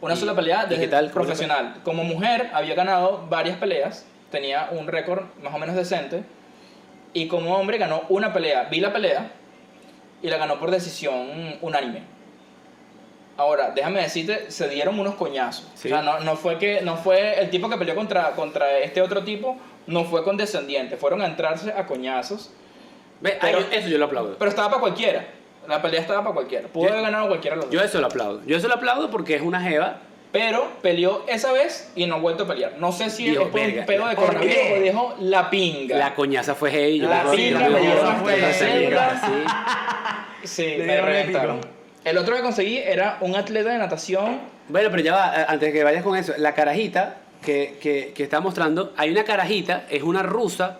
[0.00, 1.10] Una ¿Y- sola pelea y desde qué tal?
[1.12, 1.74] ¿Cómo le profesional.
[1.84, 6.24] Como mujer había ganado varias peleas, tenía un récord más o menos decente.
[7.12, 8.64] Y como hombre ganó una pelea.
[8.64, 9.30] Vi la pelea
[10.22, 12.02] y la ganó por decisión unánime.
[13.38, 15.66] Ahora, déjame decirte, se dieron unos coñazos.
[15.74, 15.88] Sí.
[15.88, 19.02] O sea, no, no fue que no fue el tipo que peleó contra, contra este
[19.02, 19.56] otro tipo,
[19.86, 22.50] no fue condescendiente, fueron a entrarse a coñazos.
[23.20, 24.36] Ve, Pero- yo- eso yo lo aplaudo.
[24.38, 25.26] Pero estaba para cualquiera.
[25.68, 26.68] La pelea estaba para cualquiera.
[26.68, 27.88] Pudo Yo- haber ganado cualquiera de los Yo dos.
[27.90, 28.42] eso lo aplaudo.
[28.46, 29.98] Yo eso lo aplaudo porque es una jeva.
[30.32, 32.74] Pero peleó esa vez y no ha vuelto a pelear.
[32.78, 35.48] No sé si Dijo, es por "Verga, un pedo de ¿por coronavirus o dijo la
[35.50, 35.96] pinga.
[35.96, 36.98] La coñaza fue heavy.
[37.00, 37.90] La pinga me dio
[38.24, 39.20] pinga,
[40.44, 40.74] sí.
[40.78, 41.75] Me reventaron.
[42.06, 44.38] El otro que conseguí era un atleta de natación.
[44.68, 48.38] Bueno, pero ya va, antes que vayas con eso, la carajita que, que, que está
[48.40, 50.78] mostrando, hay una carajita, es una rusa,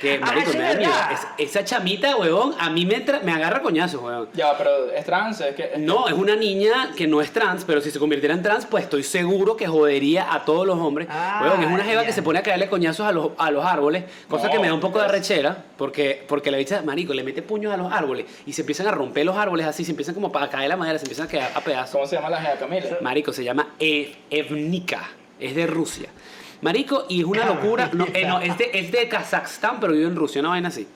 [0.00, 0.92] que, Ah, marico, me da miedo.
[1.12, 4.28] Es- esa chamita, huevón, a mí me, me agarra coñazos, huevón.
[4.34, 5.72] Ya, pero es trans, es que.
[5.78, 8.84] No, es una niña que no es trans, pero si se convirtiera en trans, pues
[8.84, 11.08] estoy seguro que jodería a todos los hombres.
[11.10, 13.64] Ah, Huevón, es una jeva que se pone a caerle coñazos a los, a los
[13.64, 15.14] árboles, cosa No, que me da un poco de pues.
[15.14, 18.86] arrechera, porque, porque la bicha, marico, le mete puños a los árboles y se empiezan
[18.86, 21.28] a romper los árboles así, se empiezan como a caer la madera, se empiezan a
[21.30, 21.92] quedar a pedazos.
[21.92, 22.86] ¿Cómo se llama la jeva Camila?
[23.00, 25.08] Marico, se llama Ev- Evnika.
[25.40, 26.08] Es de Rusia.
[26.60, 27.90] Marico, y es una locura.
[27.92, 30.86] No, eh, no, es, de, es de Kazajstán, pero vive en Rusia, una vaina así.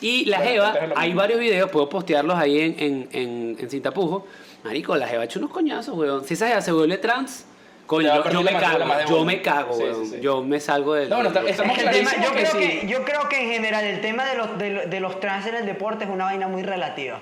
[0.00, 3.82] Y la Jeva, hay varios videos, puedo postearlos ahí en, en, en, en Sin.
[4.64, 6.24] Marico, la Jeva ha hecho unos coñazos, weón.
[6.24, 7.44] Si esa Jeva se vuelve trans,
[7.86, 8.84] coño, yo, yo me cago.
[9.08, 10.04] Yo me cago, Sí, weón.
[10.06, 10.20] sí, sí.
[10.20, 11.08] Yo me salgo del.
[11.08, 11.84] No, del- estamos yo,
[12.32, 15.20] creo que, yo creo que en general el tema de los, de, los- de los
[15.20, 17.20] trans en el deporte es una vaina muy relativa.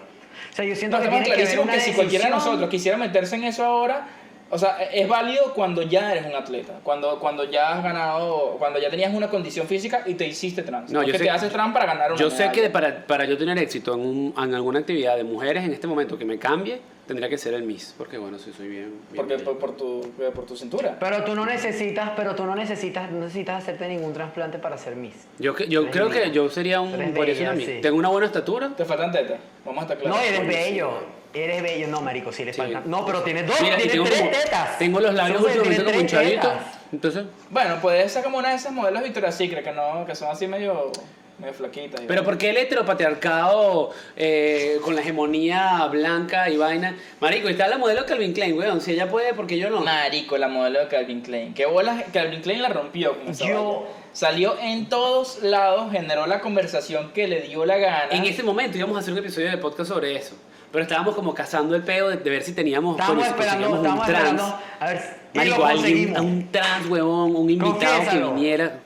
[0.50, 3.36] O sea, yo siento No, que tiene que que si cualquiera de nosotros quisiera meterse
[3.36, 4.06] en eso ahora,
[4.54, 8.78] o sea, es válido cuando ya eres un atleta, cuando, cuando ya has ganado, cuando
[8.78, 10.92] ya tenías una condición física y te hiciste trans.
[10.92, 13.24] No, yo que sé- te haces trans para ganar una Yo sé que para, para
[13.24, 16.38] yo tener éxito en, un- en alguna actividad de mujeres en este momento que me
[16.38, 17.94] cambie, tendría que ser el Miss.
[17.96, 18.92] Porque bueno, sí soy bien.
[19.10, 20.02] bien Porque por, por tu,
[20.34, 20.98] por tu cintura.
[21.00, 24.96] Pero tú no necesitas, pero tú no necesitas, no necesitas hacerte ningún trasplante para ser
[24.96, 25.14] Miss.
[25.38, 26.92] Yo, que- yo creo que yo sería un.
[26.92, 27.78] Una sí.
[27.80, 28.68] Tengo una buena estatura.
[28.76, 29.38] Te faltan tetas.
[29.64, 30.18] Vamos a estar claros.
[30.18, 31.21] No, eres bello.
[31.34, 31.88] Eres bello.
[31.88, 32.60] No, marico, sí le Sí.
[32.60, 32.82] falta.
[32.84, 34.78] No, pero tienes dos, Mira, tienes tengo, tres como- tetas.
[34.78, 36.58] tengo los labios últimamente tetas.
[36.92, 37.24] Entonces.
[37.50, 40.46] Bueno, puedes ser como una de esas modelos Victoria's Secret que, no, que son así
[40.46, 40.92] medio,
[41.38, 42.02] medio flaquitas.
[42.06, 42.22] Pero.
[42.22, 46.96] ¿por qué el heteropatriarcado eh, con la hegemonía blanca y vaina?
[47.20, 48.80] Marico, y está la modelo Calvin Klein, weón.
[48.80, 49.80] Si ella puede, porque yo no?
[49.80, 51.54] Marico, la modelo de Calvin Klein.
[51.54, 52.04] ¿Qué bolas?
[52.12, 53.86] Calvin Klein la rompió con esa Yo- vaina.
[54.12, 58.08] Salió en todos lados, generó la conversación que le dio la gana.
[58.10, 60.34] En ese momento íbamos a hacer un episodio de podcast sobre eso.
[60.72, 64.06] Pero estábamos como cazando el peo de, de ver si teníamos, Estábamos si esperando, conseguíamos
[64.06, 64.40] estábamos un trans.
[64.42, 64.58] esperando.
[64.80, 66.20] A ver, y Marico, lo alguien, conseguimos.
[66.22, 68.78] un trans, huevón, un invitado que viniera.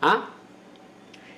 [0.00, 0.24] ¿Ah?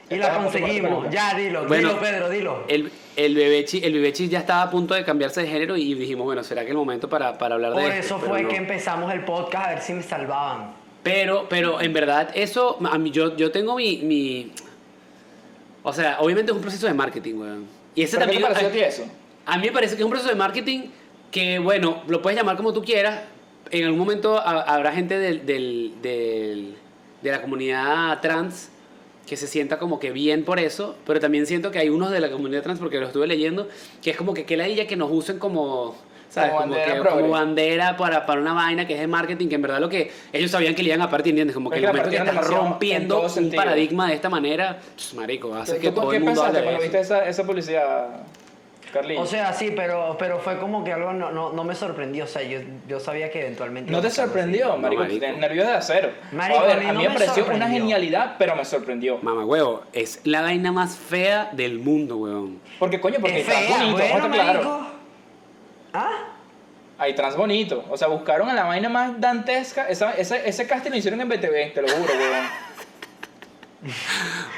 [0.09, 1.07] Y la conseguimos.
[1.11, 2.65] Ya, dilo, Bueno, dilo, Pedro, dilo.
[2.69, 6.25] El, el bebechi, el bebechi ya estaba a punto de cambiarse de género y dijimos,
[6.25, 8.49] bueno, ¿será que el momento para, para hablar Por de eso Pero fue no.
[8.49, 10.75] que empezamos el podcast a ver si me salvaban.
[11.03, 14.53] Pero, pero en verdad, eso, a mí, yo, yo tengo mi, mi...
[15.83, 17.67] O sea, obviamente es un proceso de marketing, weón.
[17.97, 18.55] Y ese ¿Pero qué te también...
[18.55, 19.05] pareció a ti eso?
[19.47, 20.81] A mí me parece que es un proceso de marketing
[21.31, 23.21] que, bueno, lo puedes llamar como tú quieras.
[23.71, 26.77] En algún momento ha- habrá gente del, del- del-
[27.23, 28.71] de la comunidad trans
[29.27, 32.21] que se sienta como que bien por eso, pero también siento que hay unos de
[32.21, 33.69] la comunidad trans, porque lo estuve leyendo,
[34.03, 35.97] que es como que que la ella que nos usen como,
[36.29, 36.51] ¿sabes?
[36.53, 39.57] Como Como, bandera que- como bandera para, para una vaina que es de marketing, que
[39.57, 41.55] en verdad lo que ellos sabían que le iban a partir, ¿entiendes?
[41.55, 43.57] Como que el momento que estás rompiendo un sentido.
[43.65, 46.61] paradigma de esta manera, pues, marico, hace ¿Tú- que tú todo ¿Qué el mundo hable
[46.61, 48.09] pensaste cuando viste esa, esa publicidad,
[49.19, 52.25] O sea, sí, pero, pero fue como que algo no, no, no me sorprendió.
[52.25, 53.91] O sea, yo, yo sabía que eventualmente.
[53.91, 55.03] ¿No te sorprendió, marico?
[55.03, 55.27] marico.
[55.39, 56.11] Nervios de acero.
[56.33, 58.65] Marico, a ver, a mí a no mí me me pareció una genialidad, pero me
[58.65, 59.19] sorprendió.
[59.23, 62.61] Mamá huevo, es la vaina más fea del mundo, huevón.
[62.79, 64.87] Porque, coño, porque Es está fea, bonito, bueno, marico.
[65.93, 66.11] ¿Ah?
[66.99, 67.85] Hay trans bonito.
[67.91, 69.89] O sea, buscaron a la vaina más dantesca.
[69.89, 72.47] Esa, ese, ese casting lo hicieron en BTV, te lo juro, weón.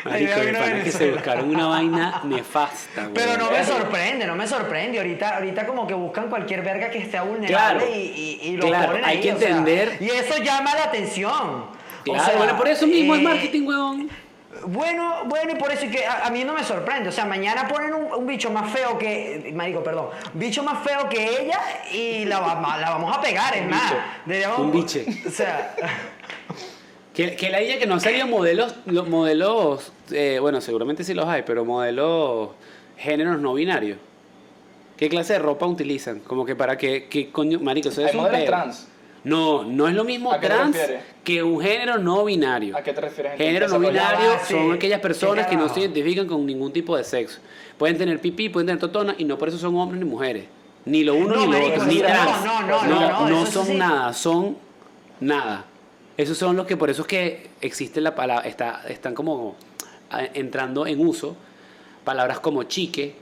[0.05, 3.15] Marico, de pana que se buscaron una vaina nefasta, huevón.
[3.15, 4.99] Pero no me sorprende, no me sorprende.
[4.99, 7.87] Ahorita, ahorita como que buscan cualquier verga que esté vulnerable Claro.
[7.95, 10.75] y, y, y lo Claro, ponen hay ahí, que o sea, entender- y eso llama
[10.75, 11.33] la atención.
[11.33, 11.73] O
[12.05, 14.11] Claro, sea, bueno, por eso mismo es eh, marketing, huevón.
[14.67, 17.11] Bueno, bueno, y por eso es que a, a mí no me sorprende.
[17.11, 19.53] O sea, mañana ponen un, un bicho más feo que.
[19.55, 20.09] Marico, perdón.
[20.33, 21.61] Bicho más feo que ella
[21.93, 23.93] y la, la vamos a pegar, es más.
[24.59, 25.05] Un biche.
[25.27, 25.75] O sea.
[27.19, 31.15] Que, que la idea que no han salido modelos, los modelos, eh, bueno, seguramente sí
[31.15, 32.51] los hay, pero modelos
[32.97, 33.99] géneros no binarios.
[34.97, 36.21] ¿Qué clase de ropa utilizan?
[36.21, 38.47] Como que para que, qué coño, marico, eso es Hay un modelos peo.
[38.49, 38.87] trans.
[39.25, 41.03] No, no es lo mismo ¿A qué te trans refieres?
[41.25, 42.77] que un género no binario.
[42.77, 43.37] ¿A qué te refieres?
[43.37, 44.55] Género no binario Ah, sí.
[44.55, 47.41] son aquellas personas ¿Qué que no se identifican con ningún tipo de sexo.
[47.79, 50.45] Pueden tener pipí, pueden tener totona y no por eso son hombres ni mujeres.
[50.85, 52.45] Ni lo uno No, ni lo marico, otro, ni sí, trans.
[52.45, 53.75] no, no, no, no, eso son sí.
[53.75, 54.57] nada, son
[55.19, 55.65] nada.
[56.19, 59.55] Esos son los que por eso es que existe la palabra, está, están como
[60.35, 61.37] entrando en uso
[62.05, 63.15] palabras como chique,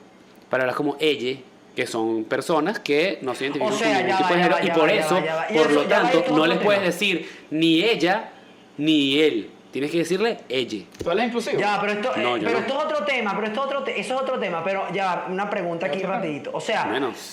[0.48, 1.42] palabras como elle,
[1.74, 4.70] que son personas que no se identifican O sea, con ningún tipo de género y
[4.70, 8.30] por va, eso, va, por eso, lo tanto, no les puedes decir ni ella
[8.78, 9.50] ni él.
[9.72, 10.86] Tienes que decirle elle.
[11.04, 11.58] ¿Tú eres inclusivo?
[11.60, 12.58] Ya, pero esto, No, eh, pero no.
[12.60, 15.26] esto es otro tema, pero esto es otro, te- eso es otro tema, pero ya
[15.28, 16.50] una pregunta aquí rapidito.
[16.54, 16.84] O sea,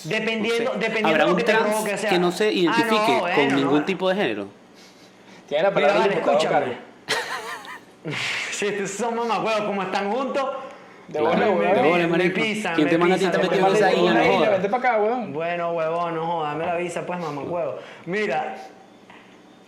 [0.04, 0.78] dependiendo, no sé.
[0.78, 3.34] dependiendo ¿Habrá de lo que te provoque, o sea, que no se ah, identifique bueno,
[3.36, 3.84] con no, ningún no.
[3.86, 4.63] tipo de género?
[5.48, 6.76] Tiene la Mira, palabra diputado escúchame.
[8.50, 10.44] Si estos son mamacuevos, como están juntos,
[11.08, 11.88] De Claro, bola, de weón.
[11.90, 12.34] bola, me marico.
[12.40, 14.02] pisan, ¿Quién te manda a ti pisan, te me metiendo esa isla?
[14.02, 14.50] No Una isla, jodas.
[14.52, 15.32] Vente para acá, weón.
[15.32, 17.78] bueno, huevón, no jodas, dame la visa, pues, mamacuevo.
[18.06, 18.56] Mira,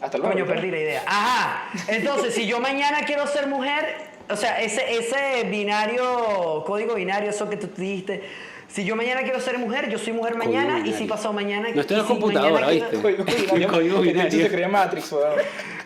[0.01, 0.33] Hasta luego.
[0.33, 1.03] Coño, perdí la idea.
[1.07, 1.69] Ajá.
[1.89, 3.97] Entonces, si yo mañana quiero ser mujer,
[4.29, 8.23] o sea, ese, ese binario, código binario, eso que tú dijiste.
[8.69, 10.87] Si yo mañana quiero ser mujer, yo soy mujer mañana.
[10.87, 11.69] Y si pasado mañana.
[11.75, 12.97] No estoy en la si computadora, ¿viste?
[13.01, 13.97] Código binario.
[14.01, 14.43] Este binario.
[14.43, 15.33] se cree Matrix, weón.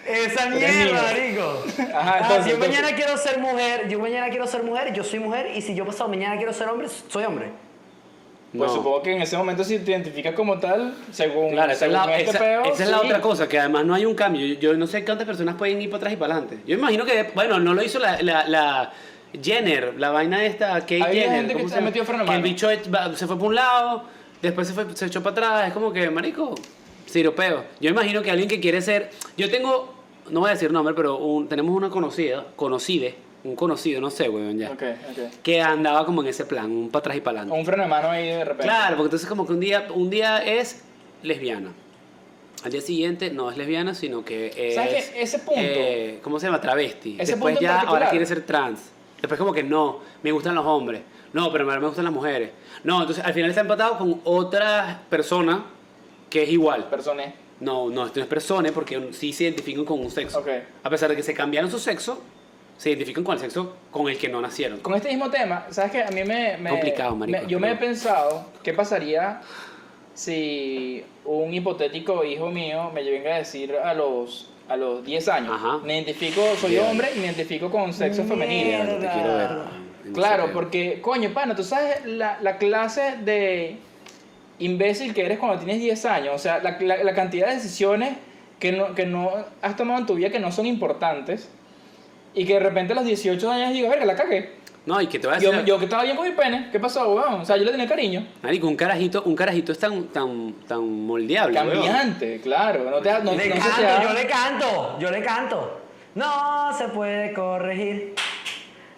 [0.06, 1.64] Esa mierda, marico.
[1.94, 2.58] Ajá, Ah, si yo entonces.
[2.58, 5.52] mañana quiero ser mujer, yo mañana quiero ser mujer, yo soy mujer.
[5.54, 7.50] Y si yo pasado mañana quiero ser hombre, soy hombre.
[8.56, 8.76] Pues No.
[8.78, 12.06] supongo que en ese momento si te identificas como tal, según, Claro, esa es, según
[12.10, 13.06] la, este esa- peo, esa es la sí.
[13.06, 14.44] otra cosa, que además no hay un cambio.
[14.44, 16.58] Yo, yo no sé cuántas personas pueden ir para atrás y para adelante.
[16.66, 18.92] Yo imagino que, bueno, no lo hizo la, la, la
[19.42, 21.36] Jenner, la vaina esta, Kate Hay Jenner.
[21.38, 22.42] gente que ¿cómo se metió freno Que el mano.
[22.42, 22.68] bicho
[23.16, 24.04] se fue por un lado,
[24.42, 25.68] después se, fue, se echó para atrás.
[25.68, 26.54] Es como que, marico,
[27.06, 27.64] siropeo.
[27.80, 29.10] Yo imagino que alguien que quiere ser...
[29.36, 29.94] Yo tengo,
[30.30, 33.14] no voy a decir nombre, pero un- tenemos una conocida, conocide,
[33.44, 34.70] un conocido, no sé, weón, ya.
[34.70, 35.42] Ok, ok.
[35.42, 37.60] Que andaba como en ese plan, un para atrás y para O adelante.
[37.60, 38.64] un freno de mano ahí de repente.
[38.64, 40.82] Claro, porque entonces como que un día, un día es
[41.22, 41.72] lesbiana.
[42.62, 44.74] Al día siguiente no es lesbiana, sino que es...
[44.74, 45.22] ¿Sabes qué?
[45.22, 46.60] Ese punto- eh, ¿Cómo se llama?
[46.60, 47.14] Travesti.
[47.18, 48.10] Ese Después punto en ya ahora particular.
[48.10, 48.80] quiere ser trans.
[49.20, 51.02] Después como que no, me gustan los hombres.
[51.32, 52.50] No, pero me gustan las mujeres.
[52.84, 55.64] No, entonces al final está empatado con otra persona
[56.28, 56.84] que es igual.
[56.88, 57.34] Personé.
[57.60, 60.38] No, no, esto no es persona porque sí se identifican con un sexo.
[60.40, 60.48] Ok.
[60.82, 62.22] A pesar de que se cambiaron su sexo,
[62.78, 64.80] se identifican con el sexo con el que no nacieron.
[64.80, 66.02] Con este mismo tema, ¿sabes qué?
[66.02, 66.56] A mí me...
[66.56, 69.42] me- Complicado, marico, me- yo me he pensado, ¿qué pasaría
[70.14, 75.52] si un hipotético hijo mío me venga a decir a los, a los 10 años,
[75.54, 75.78] Ajá.
[75.84, 76.84] me identifico, soy Bien.
[76.86, 78.68] hombre y me identifico con sexo femenino?
[78.84, 78.98] Mierda.
[79.00, 79.50] Te quiero ver.
[80.06, 83.76] en Claro, porque, coño, pana, tú sabes la, la clase de
[84.60, 86.34] imbécil que eres cuando tienes 10 años.
[86.34, 88.14] O sea, la, la- la cantidad de decisiones
[88.60, 91.48] que no, que no has tomado en tu vida que no son importantes.
[92.32, 94.50] Y que de repente a los 18 años digo, verga, la cagué.
[94.90, 95.54] No, y que te voy a decir...
[95.54, 97.34] Yo, yo que estaba bien con mi pene, ¿qué pasó, weón?
[97.42, 98.26] O sea, yo le tenía cariño.
[98.42, 101.72] Marico, un carajito, un carajito es tan, tan, tan moldeable, weón.
[101.74, 102.90] Cambiante, claro.
[102.90, 105.80] No te, no, le no canto, yo le canto, yo le canto.
[106.16, 108.14] No se puede corregir.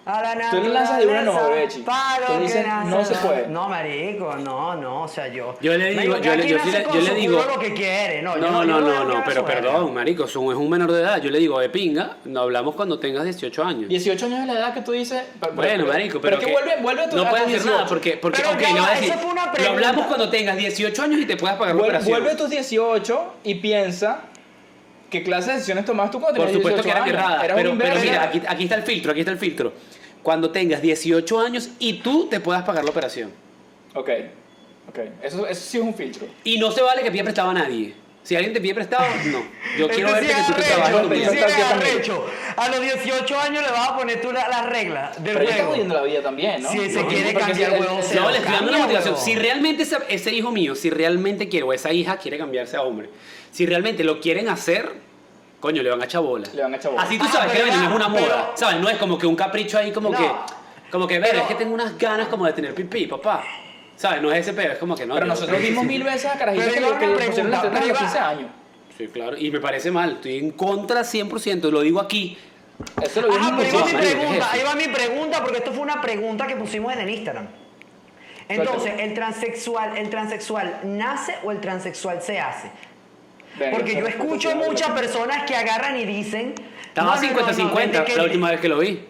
[0.04, 1.78] A la Tú le lanzas de una naturaleza, no, Bechi.
[1.82, 3.46] para Tú dices, no se puede.
[3.46, 5.54] No, marico, no, no, o sea, yo.
[5.60, 8.34] Yo le digo- yo que le- yo le- yo le digo- lo que quiere, no,
[8.36, 11.22] No, yo no, no, no, pero perdón, marico, son, es un menor de edad.
[11.22, 13.88] Yo le digo, de pinga, no hablamos cuando tengas 18 años.
[13.88, 15.22] 18 años es la edad que tú dices.
[15.38, 17.78] pero- Bueno, pero- marico, pero, es que vuelve, vuelve a tu no puedes hacer nada
[17.84, 17.88] 18.
[17.88, 20.30] porque, porque Pero ok, le voy a va, decir, eso fue una lo hablamos cuando
[20.30, 22.10] tengas 18 años y te puedas pagar la operación.
[22.10, 24.22] vuelve a tus 18 y piensa
[25.12, 27.14] qué clase de decisiones tomaste tú cuando Por tenías supuesto 18 que eran años.
[27.14, 29.72] erradas, Eras un pero, pero mira, aquí, aquí está el filtro, aquí está el filtro.
[30.22, 33.30] Cuando tengas 18 años y tú te puedas pagar la operación.
[33.94, 34.08] Ok,
[34.88, 34.98] ok.
[35.22, 36.26] Eso, eso sí es un filtro.
[36.44, 37.94] Y no se vale que pida prestado a nadie.
[38.24, 39.42] Si alguien te pide prestado, no.
[39.76, 42.56] Yo quiero verte que tú te arrecho, trabajas.
[42.56, 45.70] A los 18 años le vas a poner tú la- las reglas del Pero juego.
[45.70, 46.70] jodiendo la vida también, ¿no?
[46.70, 49.14] Si se No, quiere cambiar huevo, se No, le estoy dando la motivación.
[49.14, 49.24] huevón.
[49.26, 52.82] Si realmente ese, ese hijo mío, si realmente quiere, o esa hija quiere cambiarse a
[52.82, 53.10] hombre,
[53.52, 54.90] si realmente lo quieren hacer,
[55.60, 56.48] coño, le van a echar bola.
[56.52, 57.04] Le van a echar bola.
[57.04, 58.80] Así tú Ah, sabes que la vaina ya, no es una pero- moda, ¿sabes?
[58.80, 60.18] No es como que un capricho ahí como No.
[60.18, 60.30] que,
[60.90, 63.44] como que, ver, es que tengo unas ganas como de tener pipí, papá.
[63.94, 64.20] ¿Sabes?
[64.22, 65.14] No es ese pedo, es como que no.
[65.14, 68.16] Pero yo- nosotros vimos mil veces a que, que le pusieron a los pero 15
[68.16, 68.50] iba- años.
[68.98, 72.36] Sí, claro, y me parece mal, estoy en contra 100%, lo digo aquí.
[73.02, 74.88] Eso lo vimos Ajá, pero ahí va mi marico, ¿qué es pregunta, ahí va mi
[74.88, 77.46] pregunta, porque esto fue una pregunta que pusimos en el Instagram.
[78.48, 82.70] Entonces, ¿el transexual, ¿el transexual nace o el transexual se hace?
[83.70, 86.54] Porque yo escucho muchas personas que agarran y dicen...
[86.86, 89.06] Estaba no, no, no, no, 50-50 desde que- la última vez que lo vi.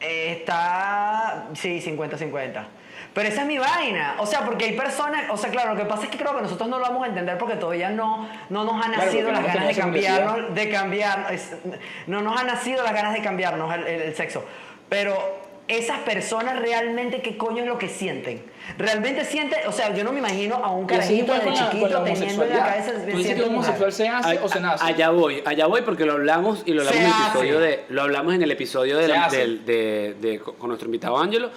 [0.00, 2.64] Eh, Está, sí, 50-50.
[3.12, 4.14] Pero esa es mi vaina.
[4.18, 6.42] O sea, porque hay personas, o sea, claro, lo que pasa es que creo que
[6.42, 9.66] nosotros no lo vamos a entender porque todavía no, no nos han nacido las ganas
[9.68, 11.56] de cambiarnos, de cambiar, es-
[12.06, 14.44] no nos han nacido las ganas de cambiarnos el, el- el sexo.
[14.88, 15.16] Pero
[15.78, 18.42] esas personas realmente, ¿qué coño es lo que sienten?
[18.76, 22.50] Realmente sienten, o sea, yo no me imagino a un carajito de chiquito teniendo en
[22.50, 24.84] la cabeza Tú dices que homosexual se hace A- o se nace.
[24.84, 28.02] Allá voy, allá voy porque lo hablamos y lo hablamos en el episodio de, lo
[28.02, 29.28] hablamos en el episodio de la-
[30.58, 31.50] con nuestro invitado Ángelo.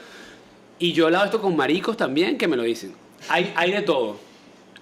[0.80, 2.93] Y yo he hablado esto con maricos también que me lo dicen.
[3.30, 4.18] Hay, hay de todo.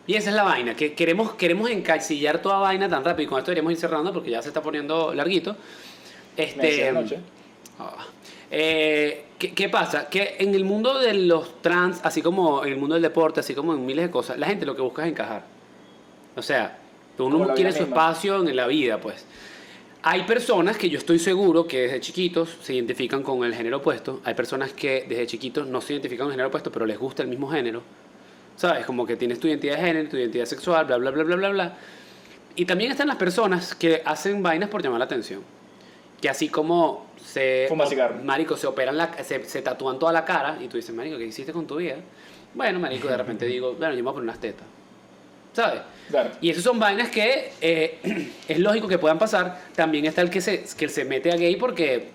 [0.08, 3.24] Y esa es la vaina, que queremos, queremos encasillar toda vaina tan rápido.
[3.24, 5.56] Y con esto deberíamos ir cerrando porque ya se está poniendo larguito.
[6.38, 7.20] Me decía Este, anoche.
[7.78, 8.06] Ah.
[8.52, 10.10] Eh, ¿qué, qué pasa?
[10.10, 13.56] Que en el mundo de los trans, así como en el mundo del deporte, así
[13.56, 15.46] como en miles de cosas, la gente lo que busca es encajar.
[16.36, 16.78] O sea,
[17.22, 17.96] uno vida su misma.
[17.96, 19.26] espacio en la vida, pues.
[20.04, 24.20] Hay personas que yo estoy seguro que desde chiquitos se identifican con el género opuesto.
[24.24, 27.22] Hay personas que desde chiquitos no se identifican con el género opuesto, pero les gusta
[27.22, 27.84] el mismo género.
[28.56, 28.86] ¿Sabes?
[28.86, 31.50] Como que tienes tu identidad de género, tu identidad sexual, bla, bla, bla, bla, bla,
[31.50, 31.78] bla.
[32.56, 35.42] Y también están las personas que hacen vainas por llamar la atención.
[36.22, 37.66] Que así como se...
[37.68, 38.16] Fuma cigarro.
[38.24, 39.12] Marico, se operan la...
[39.24, 41.96] Se, se tatúan toda la cara y tú dices, marico, ¿qué hiciste con tu vida?
[42.54, 44.66] Bueno, marico, de repente digo, bueno, yo me voy a poner unas tetas.
[45.54, 45.82] ¿Sabes?
[46.10, 46.32] Claro.
[46.40, 49.60] Y esas son vainas que eh, es lógico que puedan pasar.
[49.76, 52.10] También está el que se, que se mete a gay porque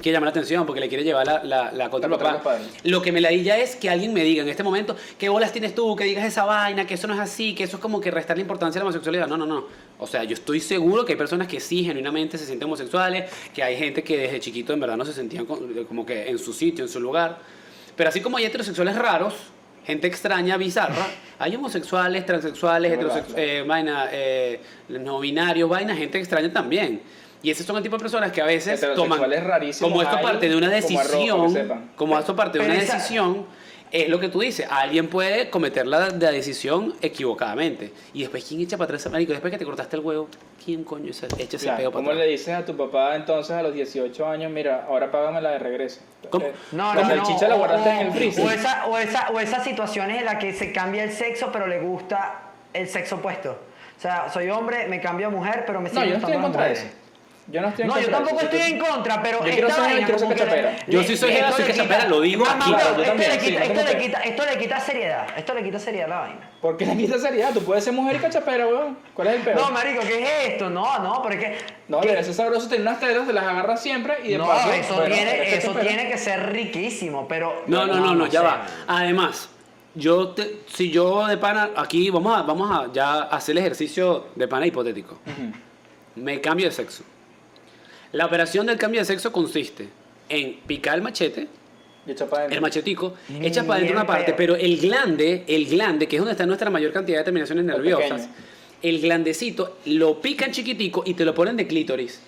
[0.00, 2.58] quiere llamar la atención, porque le quiere llevar la, la, la contra al papá.
[2.82, 5.52] Lo que me la ya es que alguien me diga en este momento, ¿qué bolas
[5.52, 5.96] tienes tú?
[5.96, 8.36] Que digas esa vaina, que eso no es así, que eso es como que restar
[8.36, 9.26] la importancia a la homosexualidad.
[9.26, 9.66] No, no, no.
[9.98, 13.62] O sea, yo estoy seguro que hay personas que sí, genuinamente se sienten homosexuales, que
[13.62, 16.84] hay gente que desde chiquito en verdad no se sentían como que en su sitio,
[16.84, 17.38] en su lugar.
[17.96, 19.34] Pero así como hay heterosexuales raros,
[19.86, 21.06] gente extraña, bizarra,
[21.38, 27.02] hay homosexuales, transexuales, heterosexuales, eh, vaina, eh, no binarios, vaina, gente extraña también.
[27.44, 30.22] Y esos son el tipo de personas que a veces toman, rarísimos como esto hay,
[30.24, 33.46] parte de una decisión, como esto parte de una esa- decisión,
[33.92, 34.66] es lo que tú dices.
[34.70, 37.92] Alguien puede cometer la, la decisión equivocadamente.
[38.14, 39.32] Y después, ¿quién echa para atrás, marico?
[39.32, 40.26] Después que te cortaste el huevo,
[40.64, 42.24] ¿quién coño echa ese Ya, peo para ¿Cómo atrás?
[42.24, 45.58] le dices a tu papá entonces a los 18 años, mira, ahora págame la de
[45.58, 46.00] regreso?
[46.30, 46.46] ¿Cómo?
[46.46, 47.14] Eh, No, la no, no.
[47.48, 48.44] la o- guardaste o- en el freezer.
[48.46, 49.28] O, esa, o, esa,
[50.18, 52.40] en las que se cambia el sexo, pero le gusta
[52.72, 53.50] el sexo opuesto.
[53.96, 56.40] O sea, soy hombre, me cambio a mujer, pero me No, yo no estoy en
[56.42, 56.86] gustando contra de eso.
[57.46, 58.50] Yo no estoy en No, yo contra tampoco eso.
[58.56, 60.86] estoy en contra, pero Yo quiero ser- vaina quiero ser como que le- cachapera.
[60.88, 62.70] Yo sí soy esto le quita- cachapera, lo digo aquí.
[62.70, 65.26] yo esto también, le sí, quita- esto le quita- esto le quita seriedad.
[65.36, 66.50] Esto le quita seriedad a la vaina.
[66.62, 67.50] ¿Por qué le quitas seriedad?
[67.52, 68.98] Tú puedes ser mujer y cachapera, weón.
[69.12, 69.56] ¿Cuál es el peor?
[69.60, 70.70] No, marico, ¿qué es esto?
[70.70, 71.58] No, no, pero es que...
[71.88, 74.46] No, que- debe ser sabroso tener unas tetas, te las agarras siempre y de no,
[74.46, 74.72] paso.
[74.72, 75.86] eso, bueno, tiene, eso cachapera.
[75.96, 77.62] tiene que ser riquísimo, pero...
[77.66, 78.46] No, no, no, no, ya sé.
[78.46, 78.66] va.
[78.86, 79.50] Además,
[79.94, 84.28] yo te- si yo de pana, aquí vamos a, vamos a ya hacer el ejercicio
[84.34, 85.18] de pana hipotético.
[86.14, 87.04] Me cambio de sexo.
[88.14, 89.88] La operación del cambio de sexo consiste
[90.28, 91.48] en picar el machete,
[92.06, 92.56] Y echa para adentro.
[92.56, 94.36] el machetico, Bien echas para adentro una parte, feo.
[94.36, 98.28] pero el glande, el glande, que es donde está nuestra mayor cantidad de terminaciones nerviosas,
[98.82, 102.20] el glandecito lo pican chiquitico y te lo ponen de clítoris.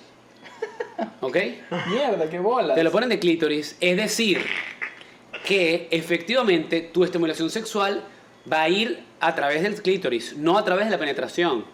[1.20, 1.36] ¿Ok?
[1.88, 2.74] Mierda, qué bola.
[2.74, 4.40] Te lo ponen de clítoris, es decir,
[5.46, 8.02] que efectivamente tu estimulación sexual
[8.50, 11.64] va a ir a través del clítoris, no a través de la penetración.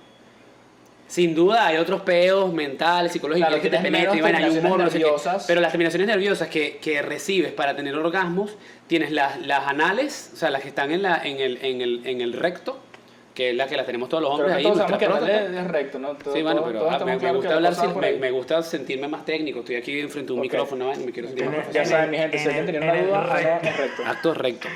[1.09, 4.85] Sin duda hay otros peos mentales, psicológicos Claro, que te menos vaina, hay humor, terminaciones
[4.85, 5.05] no sé qué.
[5.05, 5.45] nerviosas.
[5.47, 10.37] pero las terminaciones nerviosas que, que recibes para tener orgasmos, tienes las, las anales, o
[10.37, 12.81] sea, las que están en, la, en, el, en, el, en el recto,
[13.35, 14.63] que es la que las tenemos todos los hombres ahí.
[14.63, 16.09] todos que es recto, ¿no?
[16.17, 19.61] Todo- Sí, bueno, todo- pero ah, me, gusta hablar, sin- me, gusta sentirme más técnico.
[19.61, 21.05] Estoy aquí enfrente de un micrófono, ¿vale?
[21.07, 21.91] me quiero sentir más En el- profesional.
[21.91, 23.49] Ya saben, mi gente, si en alguien tenía en una duda, recto.
[23.65, 24.03] no, es recto.
[24.07, 24.69] Acto recto.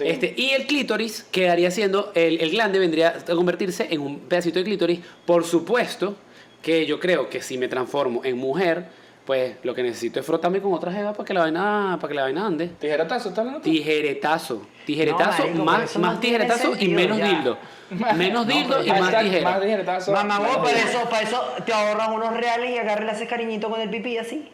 [0.00, 4.58] Este, y el clítoris quedaría siendo, el, el glande vendría a convertirse en un pedacito
[4.58, 5.00] de clítoris.
[5.26, 6.16] Por supuesto
[6.62, 8.84] que yo creo que si me transformo en mujer,
[9.26, 12.14] pues lo que necesito es frotarme con otra jeva para que la vaina, para que
[12.14, 12.68] la vaina ande.
[12.80, 13.60] Tijeretazo, ¿estás hablando?
[13.60, 17.28] Tijeretazo, tijeretazo, No, marico, pero más, más tijeretazo y menos ya.
[17.28, 17.58] dildo.
[18.16, 19.50] Menos No, dildo y más tijera.
[19.50, 20.12] Más tijeretazo.
[20.12, 23.68] Mamá, vos para eso, para eso te ahorras unos reales y agarras le haces cariñito
[23.68, 24.48] con el pipí así.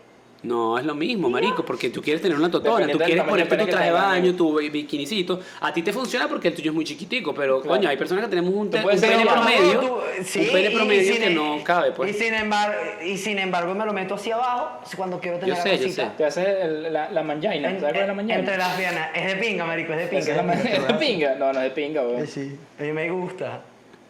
[0.46, 3.66] No, es lo mismo, marico, porque tú quieres tener una totona, tú quieres ponerte tu
[3.66, 5.40] traje de baño, tu bikinicito.
[5.60, 7.76] A ti te funciona porque el tuyo es muy chiquitico, pero Claro.
[7.76, 10.68] coño, hay personas que tenemos un, te- puedes un pene promedio, Tú- sí, un pene
[10.68, 12.16] y- y promedio sin- que no cabe, Y pues.
[12.16, 12.74] sin, embargo,
[13.04, 15.82] y sin embargo me lo meto hacia abajo cuando quiero tener Yo la sé, yo
[15.84, 16.02] cosita.
[16.04, 16.10] sé.
[16.16, 18.40] Te haces el- la, la manjaina, ¿sabes cuál es la manjaina?
[18.40, 19.08] entre las piernas.
[19.14, 20.20] Es de pinga, marico, es de pinga.
[20.30, 21.34] Es la man- ¿Es de pinga?
[21.34, 22.26] No, no es de pinga, weón.
[22.26, 23.62] Sí, a mí me gusta.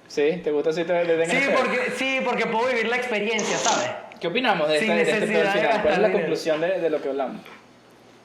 [0.08, 3.56] Sí, ¿te gusta si te le den Sí porque, sí, porque puedo vivir la experiencia,
[3.56, 3.90] ¿sabes?
[4.20, 5.62] ¿Qué opinamos de Sin este, de este necesidad de final?
[5.62, 6.18] ¿Cuál es gastar la dinero.
[6.18, 7.40] conclusión de, de lo que hablamos?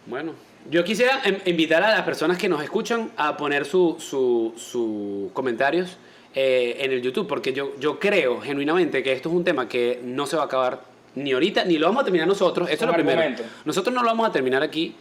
[0.06, 0.34] Bueno,
[0.70, 5.32] yo quisiera em, invitar a las personas que nos escuchan a poner sus su, su
[5.34, 5.98] comentarios
[6.34, 10.00] eh, en el YouTube, porque yo, yo creo genuinamente que esto es un tema que
[10.04, 10.82] no se va a acabar
[11.16, 12.70] ni ahorita, ni lo vamos a terminar nosotros.
[12.70, 13.20] Eso es Un lo primero.
[13.20, 13.44] argumento.
[13.66, 14.96] Nosotros no lo vamos a terminar aquí.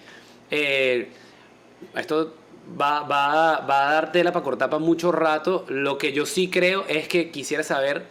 [0.51, 1.09] Eh,
[1.95, 2.35] esto
[2.81, 5.65] va, va, va a dar tela para cortar para mucho rato.
[5.69, 8.03] Lo que yo sí creo es que quisiera saber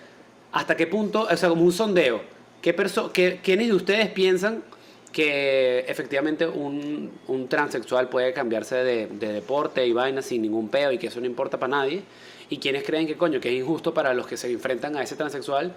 [0.53, 2.21] hasta qué punto, o sea, como un sondeo,
[2.62, 4.64] ¿qué perso qué, ¿quiénes de ustedes piensan
[5.12, 10.91] que efectivamente un, un transexual puede cambiarse de, de deporte y vaina sin ningún peo
[10.91, 12.03] y que eso no importa para nadie?
[12.49, 15.16] ¿Y quiénes creen que coño, que es injusto para los que se enfrentan a ese
[15.16, 15.74] transexual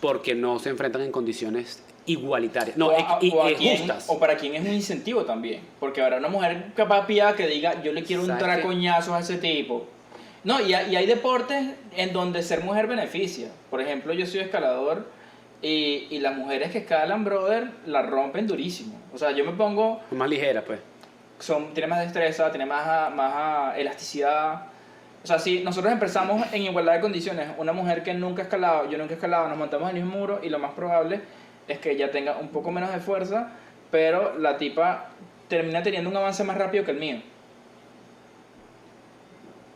[0.00, 2.76] porque no se enfrentan en condiciones igualitarias?
[2.76, 4.06] No, o, a- o a y quién- justas.
[4.08, 5.60] o para quien es un incentivo también.
[5.78, 9.36] Porque habrá una mujer capaz pillada que diga, yo le quiero un tracoñazo a ese
[9.36, 9.86] tipo.
[10.42, 13.48] No, y, hay- y hay deportes en donde ser mujer beneficia.
[13.68, 15.06] Por ejemplo, yo soy escalador
[15.62, 18.98] y, y las mujeres que escalan, brother, la rompen durísimo.
[19.12, 20.80] O sea, yo me pongo, Más ligera, pues.
[21.38, 24.66] son, tiene más destreza, tiene más, ah, más ah, elasticidad.
[25.22, 28.88] O sea, si nosotros empezamos en igualdad de condiciones, una mujer que nunca ha escalado,
[28.88, 31.20] yo nunca he escalado, nos montamos en el mismo muro y lo más probable
[31.68, 33.50] es que ella tenga un poco menos de fuerza,
[33.90, 35.10] pero la tipa
[35.48, 37.16] termina teniendo un avance más rápido que el mío.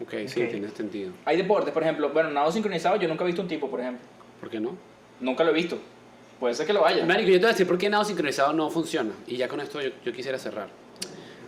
[0.02, 0.50] Ok, sí, Ok.
[0.50, 1.12] tiene sentido.
[1.24, 4.06] Hay deportes, por ejemplo, bueno, nado sincronizado, yo nunca he visto un tipo, por ejemplo.
[4.40, 4.76] ¿Por qué no?
[5.20, 5.78] Nunca lo he visto.
[6.40, 7.04] Puede ser que lo haya.
[7.06, 9.12] Marico, yo te voy a decir por qué nado sincronizado no funciona.
[9.26, 10.68] Y ya con esto yo, yo quisiera cerrar.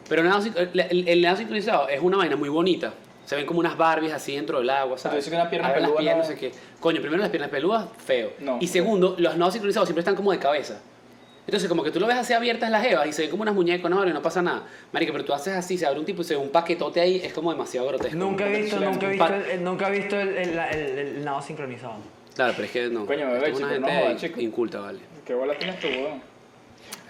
[0.08, 2.92] Pero nado el, el- el nado sincronizado es una vaina muy bonita.
[3.24, 5.16] Se ven como unas Barbies así dentro del agua, ¿sabes?
[5.16, 6.52] dices que una pierna A ver las peluda piernas, no- no sé qué.
[6.78, 8.30] Coño, primero las piernas peludas, feo.
[8.38, 8.58] No.
[8.60, 10.80] Y segundo, los nados sincronizados siempre están como de cabeza.
[11.44, 13.54] Entonces, como que tú lo ves así abiertas las jevas y se ven como unas
[13.54, 14.62] muñecas, no, y no pasa nada.
[14.92, 17.20] Marico, pero tú haces así, se abre un tipo y se ve un paquetote ahí,
[17.22, 18.16] es como demasiado grotesco.
[18.16, 19.28] Nunca he visto, nunca he visto,
[19.60, 21.94] nunca he visto el, el, el- el nado sincronizado.
[22.37, 23.07] Claro, pero es que no.
[23.07, 24.41] Coño, bebé, una chico, no gente jodas, chico.
[24.41, 25.01] inculta, vale.
[25.24, 26.22] ¿Qué bola tienes tú, weón?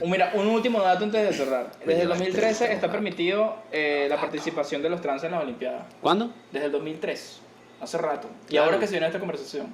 [0.01, 1.73] Un- Mira, un último dato antes de cerrar.
[1.85, 5.85] Desde el 2013 está permitido eh, la participación de los trans en las Olimpiadas.
[6.01, 6.33] ¿Cuándo?
[6.53, 7.41] Desde el 2003,
[7.81, 8.29] hace rato.
[8.47, 8.67] Y Claro.
[8.67, 9.67] ahora que se viene esta conversación.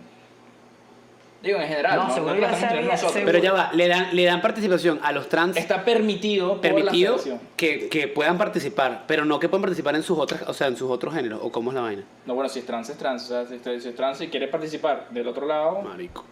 [1.43, 1.97] Digo, en general.
[1.97, 3.25] No, No, seguro no ya sabía.
[3.25, 7.17] Pero ya va, le dan, le dan participación a los trans Está permitido, por permitido
[7.27, 10.69] la que, que puedan participar, pero no que puedan participar en sus otras, o sea,
[10.69, 12.05] en sus otros géneros, o cómo es la vaina.
[12.27, 13.25] No, bueno, si es trans, es trans.
[13.25, 16.25] O sea, si es si es trans y quiere participar del otro lado, Marico.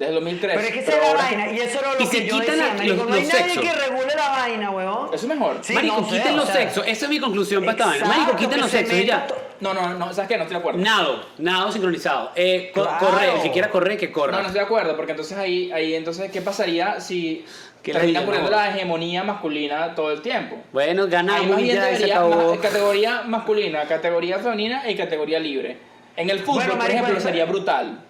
[0.00, 0.56] Desde el 2003.
[0.56, 2.26] Pero es que esa es la ahora- vaina, y eso era lo Y que se
[2.26, 3.62] yo quitan decía, la- marico, los- no hay los nadie sexos.
[3.62, 5.06] que regule la vaina, huevón.
[5.14, 5.58] Eso es mejor.
[5.60, 6.84] Sí, Marico, no sé, quiten o los sea, sexos.
[6.88, 8.06] Esa es mi conclusión para esta vaina.
[8.06, 9.26] Marico, quiten los se sexos y ya.
[9.26, 10.36] to- No, no, no, ¿sabes qué?
[10.38, 10.80] No estoy de acuerdo.
[10.80, 12.32] Nado, nado sincronizado.
[12.34, 12.98] Eh, co- Claro.
[13.06, 14.32] corre, el que quiera correr, que corra.
[14.32, 17.44] No, no estoy de acuerdo, porque entonces ahí, ahí entonces, ¿qué pasaría si
[17.82, 20.56] Que terminan la poniendo la hegemonía masculina todo el tiempo?
[20.72, 22.54] Bueno, ganamos más y bien ya se debería acabó.
[22.54, 25.76] ma- categoría masculina, categoría femenina y categoría libre.
[26.16, 28.00] En el fútbol, Bueno, por ejemplo, sería brutal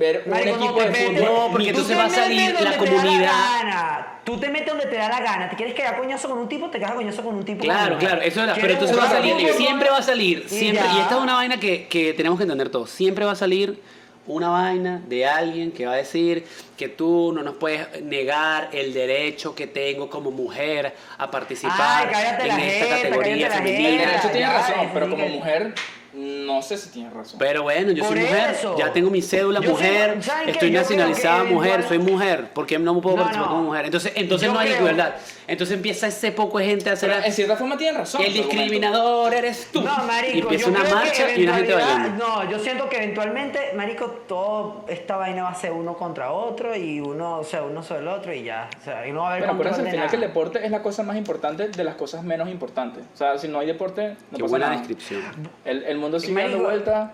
[0.00, 1.20] ver un Marico, equipo no, de depende.
[1.20, 1.34] fútbol.
[1.34, 3.32] No, porque entonces te va a metes salir donde la te da comunidad.
[3.62, 4.06] gana.
[4.24, 5.48] Tú te metes donde te da la gana.
[5.50, 6.68] ¿Te quieres quedar coñazo con un tipo?
[6.70, 7.60] Te quedas coñazo con un tipo.
[7.62, 8.54] Claro, claro, eso era.
[8.54, 10.82] Pero ¿Quieres entonces va a salir, siempre va a salir, Y siempre.
[10.84, 10.94] ya.
[10.96, 12.90] Y esta es una vaina que, que tenemos que entender todos.
[12.90, 13.80] Siempre va a salir
[14.26, 16.44] una vaina de alguien que va a decir
[16.76, 22.26] que tú no nos puedes negar el derecho que tengo como mujer a participar Ay,
[22.42, 23.88] en la esta jeta, categoría la femenina.
[23.90, 24.06] jeta.
[24.10, 25.74] derecho tiene ya, razón, pero como mujer,
[26.12, 27.38] no sé si tiene razón.
[27.38, 28.76] Pero bueno, yo soy mujer, eso.
[28.76, 30.50] ya tengo mi cédula Yo mujer, soy- ¿saben qué?
[30.52, 33.48] estoy Yo creo nacionalizada que mujer, soy mujer, ¿por qué no me puedo No, participar
[33.50, 33.56] no.
[33.56, 33.84] como mujer?
[33.86, 35.14] Entonces, entonces Yo no hay creo- igualdad.
[35.50, 38.22] Entonces empieza ese poco de gente a hacer Pero en cierta forma tiene razón.
[38.22, 39.80] el discriminador eres tú.
[39.82, 42.24] No, marico, y empieza yo una creo que marcha y una gente bailando.
[42.26, 46.76] No, yo siento que eventualmente, marico, todo esta vaina va a ser uno contra otro
[46.76, 48.70] y uno, o sea, uno sobre el otro y ya.
[48.80, 50.10] O sea, y no va a haber control acuérdense al final nada.
[50.10, 53.02] que el deporte es la cosa más importante de las cosas menos importantes.
[53.12, 54.78] O sea, si no hay deporte, no Qué pasa buena nada.
[54.78, 55.22] descripción.
[55.64, 56.52] El, el mundo sigue Marico.
[56.52, 57.12] dando vuelta.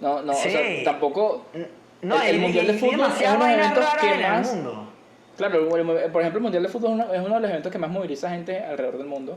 [0.00, 0.48] No, no, Sí.
[0.48, 1.46] o sea, tampoco.
[2.02, 4.30] No, el, el y- mundial de fútbol es uno de los eventos que en el
[4.30, 4.54] más.
[4.54, 4.83] mundo.
[5.36, 7.90] Claro, el- por ejemplo, el mundial de fútbol es uno, de los eventos que más
[7.90, 9.36] moviliza gente alrededor del mundo.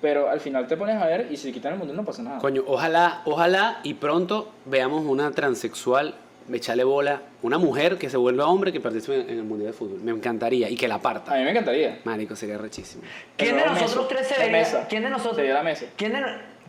[0.00, 2.38] Pero al final te pones a ver y si quitan el mundial no pasa nada.
[2.38, 6.14] Coño, ojalá, ojalá y pronto veamos una transexual
[6.52, 9.98] echarle bola, una mujer que se vuelva hombre que participe en el mundial de fútbol.
[10.00, 11.34] Me encantaría y que la A parta.
[11.34, 11.98] mí me encantaría.
[12.04, 13.02] Marico, sería rechísimo.
[13.36, 14.86] ¿Quién de nosotros tres se vería?
[14.88, 15.36] ¿Quién de nosotros?
[15.36, 15.86] Sería la mesa.
[15.96, 16.20] ¿Quién de,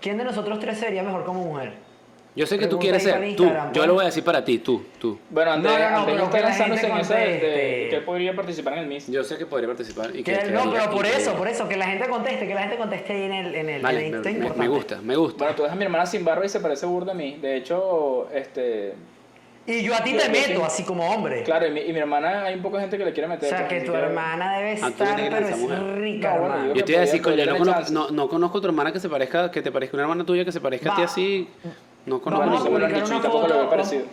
[0.02, 1.74] ¿Quién de nosotros tres se vería mejor como mujer?
[2.38, 3.46] Yo sé que tú quieres ser, tú.
[3.46, 3.88] Yo pues.
[3.88, 5.18] lo voy a decir para ti, tú, tú.
[5.32, 7.90] Bueno, Andrés, No, no, no, lanzándose en gente esa de, de conteste.
[7.90, 9.08] que él podría participar en el Miss.
[9.08, 11.76] Yo sé que podría participar y que Que- no, pero por eso, por eso, que
[11.78, 14.54] la gente conteste, que la gente conteste ahí en el, en el, Vale, en el
[14.56, 15.40] me, gusta, me gusta.
[15.40, 17.40] Bueno, tú ves a mi hermana sin barba y se parece burda a mí.
[17.42, 18.94] De hecho, este.
[19.70, 20.66] Y yo a ti Yo- te yo meto, sí.
[20.66, 21.44] así como hombre.
[21.44, 23.30] Claro, y mi, y mi hermana, hay un poco de gente que le quiere O
[23.32, 23.50] meter.
[23.50, 26.74] sea, pero que tu hermana debe Ah, estar, pero es rica, No, bueno.
[26.74, 29.00] Yo te iba a decir, coño, no, conozco, no, no conozco a tu hermana que
[29.02, 31.50] se parezca, que te parezca una hermana tuya que se parezca a ti así.
[32.08, 34.06] No conozco Vamos a publicar una tampoco lo veo foto, parecido.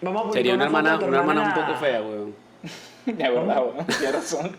[0.00, 2.34] Vamos a publicar Sería una foto hermana, de tu una hermana un poco fea, weón.
[3.06, 4.56] De verdad, weón, tienes razón.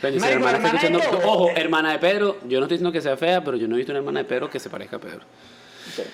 [0.00, 1.20] Coño, si la Marico, hermana está hermana de escuchando.
[1.20, 1.32] todo.
[1.32, 2.36] Ojo, hermana de Pedro.
[2.48, 4.24] Yo no estoy diciendo que sea fea, pero yo no he visto una hermana de
[4.24, 5.20] Pedro que se parezca a Pedro.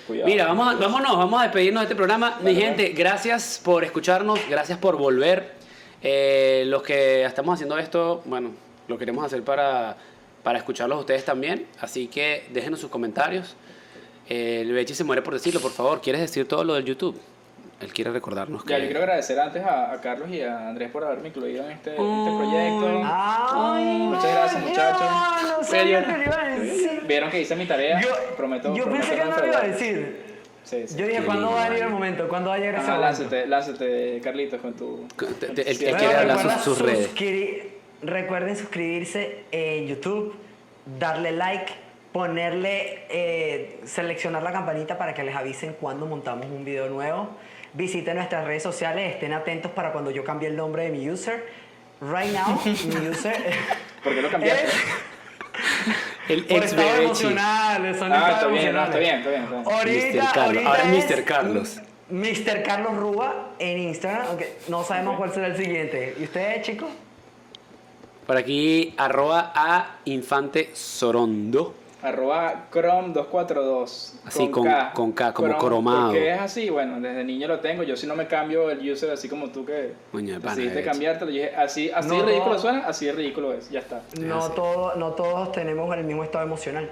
[0.07, 0.29] Cuidado.
[0.29, 2.39] Mira, vamos a, vámonos, vamos a despedirnos de este programa.
[2.43, 5.53] Mi gente, gracias por escucharnos, gracias por volver.
[6.03, 8.51] Eh, los que estamos haciendo esto, bueno,
[8.89, 9.97] lo queremos hacer para,
[10.43, 11.67] para escucharlos a ustedes también.
[11.81, 13.57] Así que déjenos sus comentarios.
[14.29, 16.01] El Bechi se muere por decirlo, por favor.
[16.01, 17.19] ¿Quieres decir todo lo del YouTube?
[17.81, 18.71] Él quiere recordarnos que...
[18.71, 21.73] Ya, yo quiero agradecer antes a, a Carlos y a Andrés por haberme incluido en
[21.73, 23.03] este, en este proyecto.
[23.05, 25.01] Ay, Muchas gracias, muchachos.
[25.43, 27.03] No, no sabía que lo iba a decir.
[27.07, 28.01] Vieron que hice mi tarea.
[28.01, 28.75] Yo, prometo.
[28.75, 30.25] yo prometo pensé que no lo iba a decir.
[30.65, 30.97] Sí, sí.
[30.99, 32.27] Yo dije, ¿cuándo va a venir el momento?
[32.29, 33.01] ¿Cuándo va a llegar ese momento?
[33.07, 35.07] lánzate, lánzate, Carlitos, con tu.
[35.21, 35.99] Él- cierre.
[35.99, 37.11] quiere hablar sus- sus redes.
[37.11, 37.73] suscribir-
[38.03, 40.35] recuerden suscribirse en YouTube,
[40.99, 41.73] darle like,
[42.17, 47.29] ponerle, eh, seleccionar la campanita para que les avisen cuando montamos un video nuevo.
[47.75, 51.45] Visiten nuestras redes sociales, estén atentos para cuando yo cambie el nombre de mi user.
[52.01, 53.37] Right now, mi user
[54.03, 54.65] ¿Por qué lo cambiaste?
[54.65, 54.73] es
[56.31, 59.43] El por ex estado emocional, son Ah, está bien, no, está bien, está bien.
[59.43, 59.77] Está bien.
[59.77, 60.33] Ahorita, Mr.
[60.33, 60.65] Carlos.
[60.65, 61.25] ahorita Ahora es Mr.
[61.25, 61.81] Carlos.
[62.09, 62.63] Mr.
[62.63, 66.17] Carlos Rúa en Instagram, aunque no sabemos cuál será el siguiente.
[66.19, 66.89] ¿Y ustedes, chicos?
[68.27, 71.85] Por aquí, arroba a Infante Sorondo.
[72.03, 74.13] Arroba Chrome242.
[74.27, 76.09] Así, con- con K, como cromado.
[76.09, 77.83] Porque es así, bueno, desde niño lo tengo.
[77.83, 81.31] Yo si no me cambio el user así como tú que decidiste cambiártelo.
[81.31, 82.59] Yo dije, así, así No, de ridículo no.
[82.61, 83.71] suena, así de ridículo es.
[83.71, 84.03] Ya está.
[84.21, 86.91] No, todo, no todos tenemos el mismo estado emocional.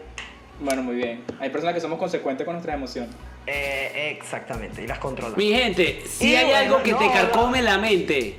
[0.60, 1.22] Bueno, muy bien.
[1.40, 3.10] Hay personas que somos consecuentes con nuestras emociones.
[3.46, 5.36] Eh, exactamente, y las controlan.
[5.36, 7.12] Mi gente, si Y hay bueno, algo que no, te no.
[7.12, 8.36] carcome la mente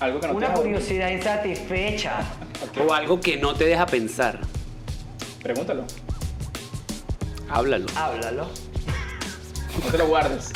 [0.00, 2.18] Algo que no Una curiosidad insatisfecha.
[2.86, 4.40] o algo que no te deja pensar,
[5.42, 5.84] Pregúntalo.
[7.48, 7.86] háblalo.
[7.96, 8.48] Háblalo.
[9.84, 10.50] No te lo guardes.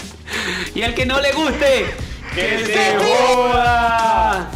[0.74, 1.87] Y al que no le guste,
[2.34, 4.51] ¡Que se joda.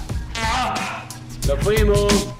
[1.49, 2.40] Lo fuimos.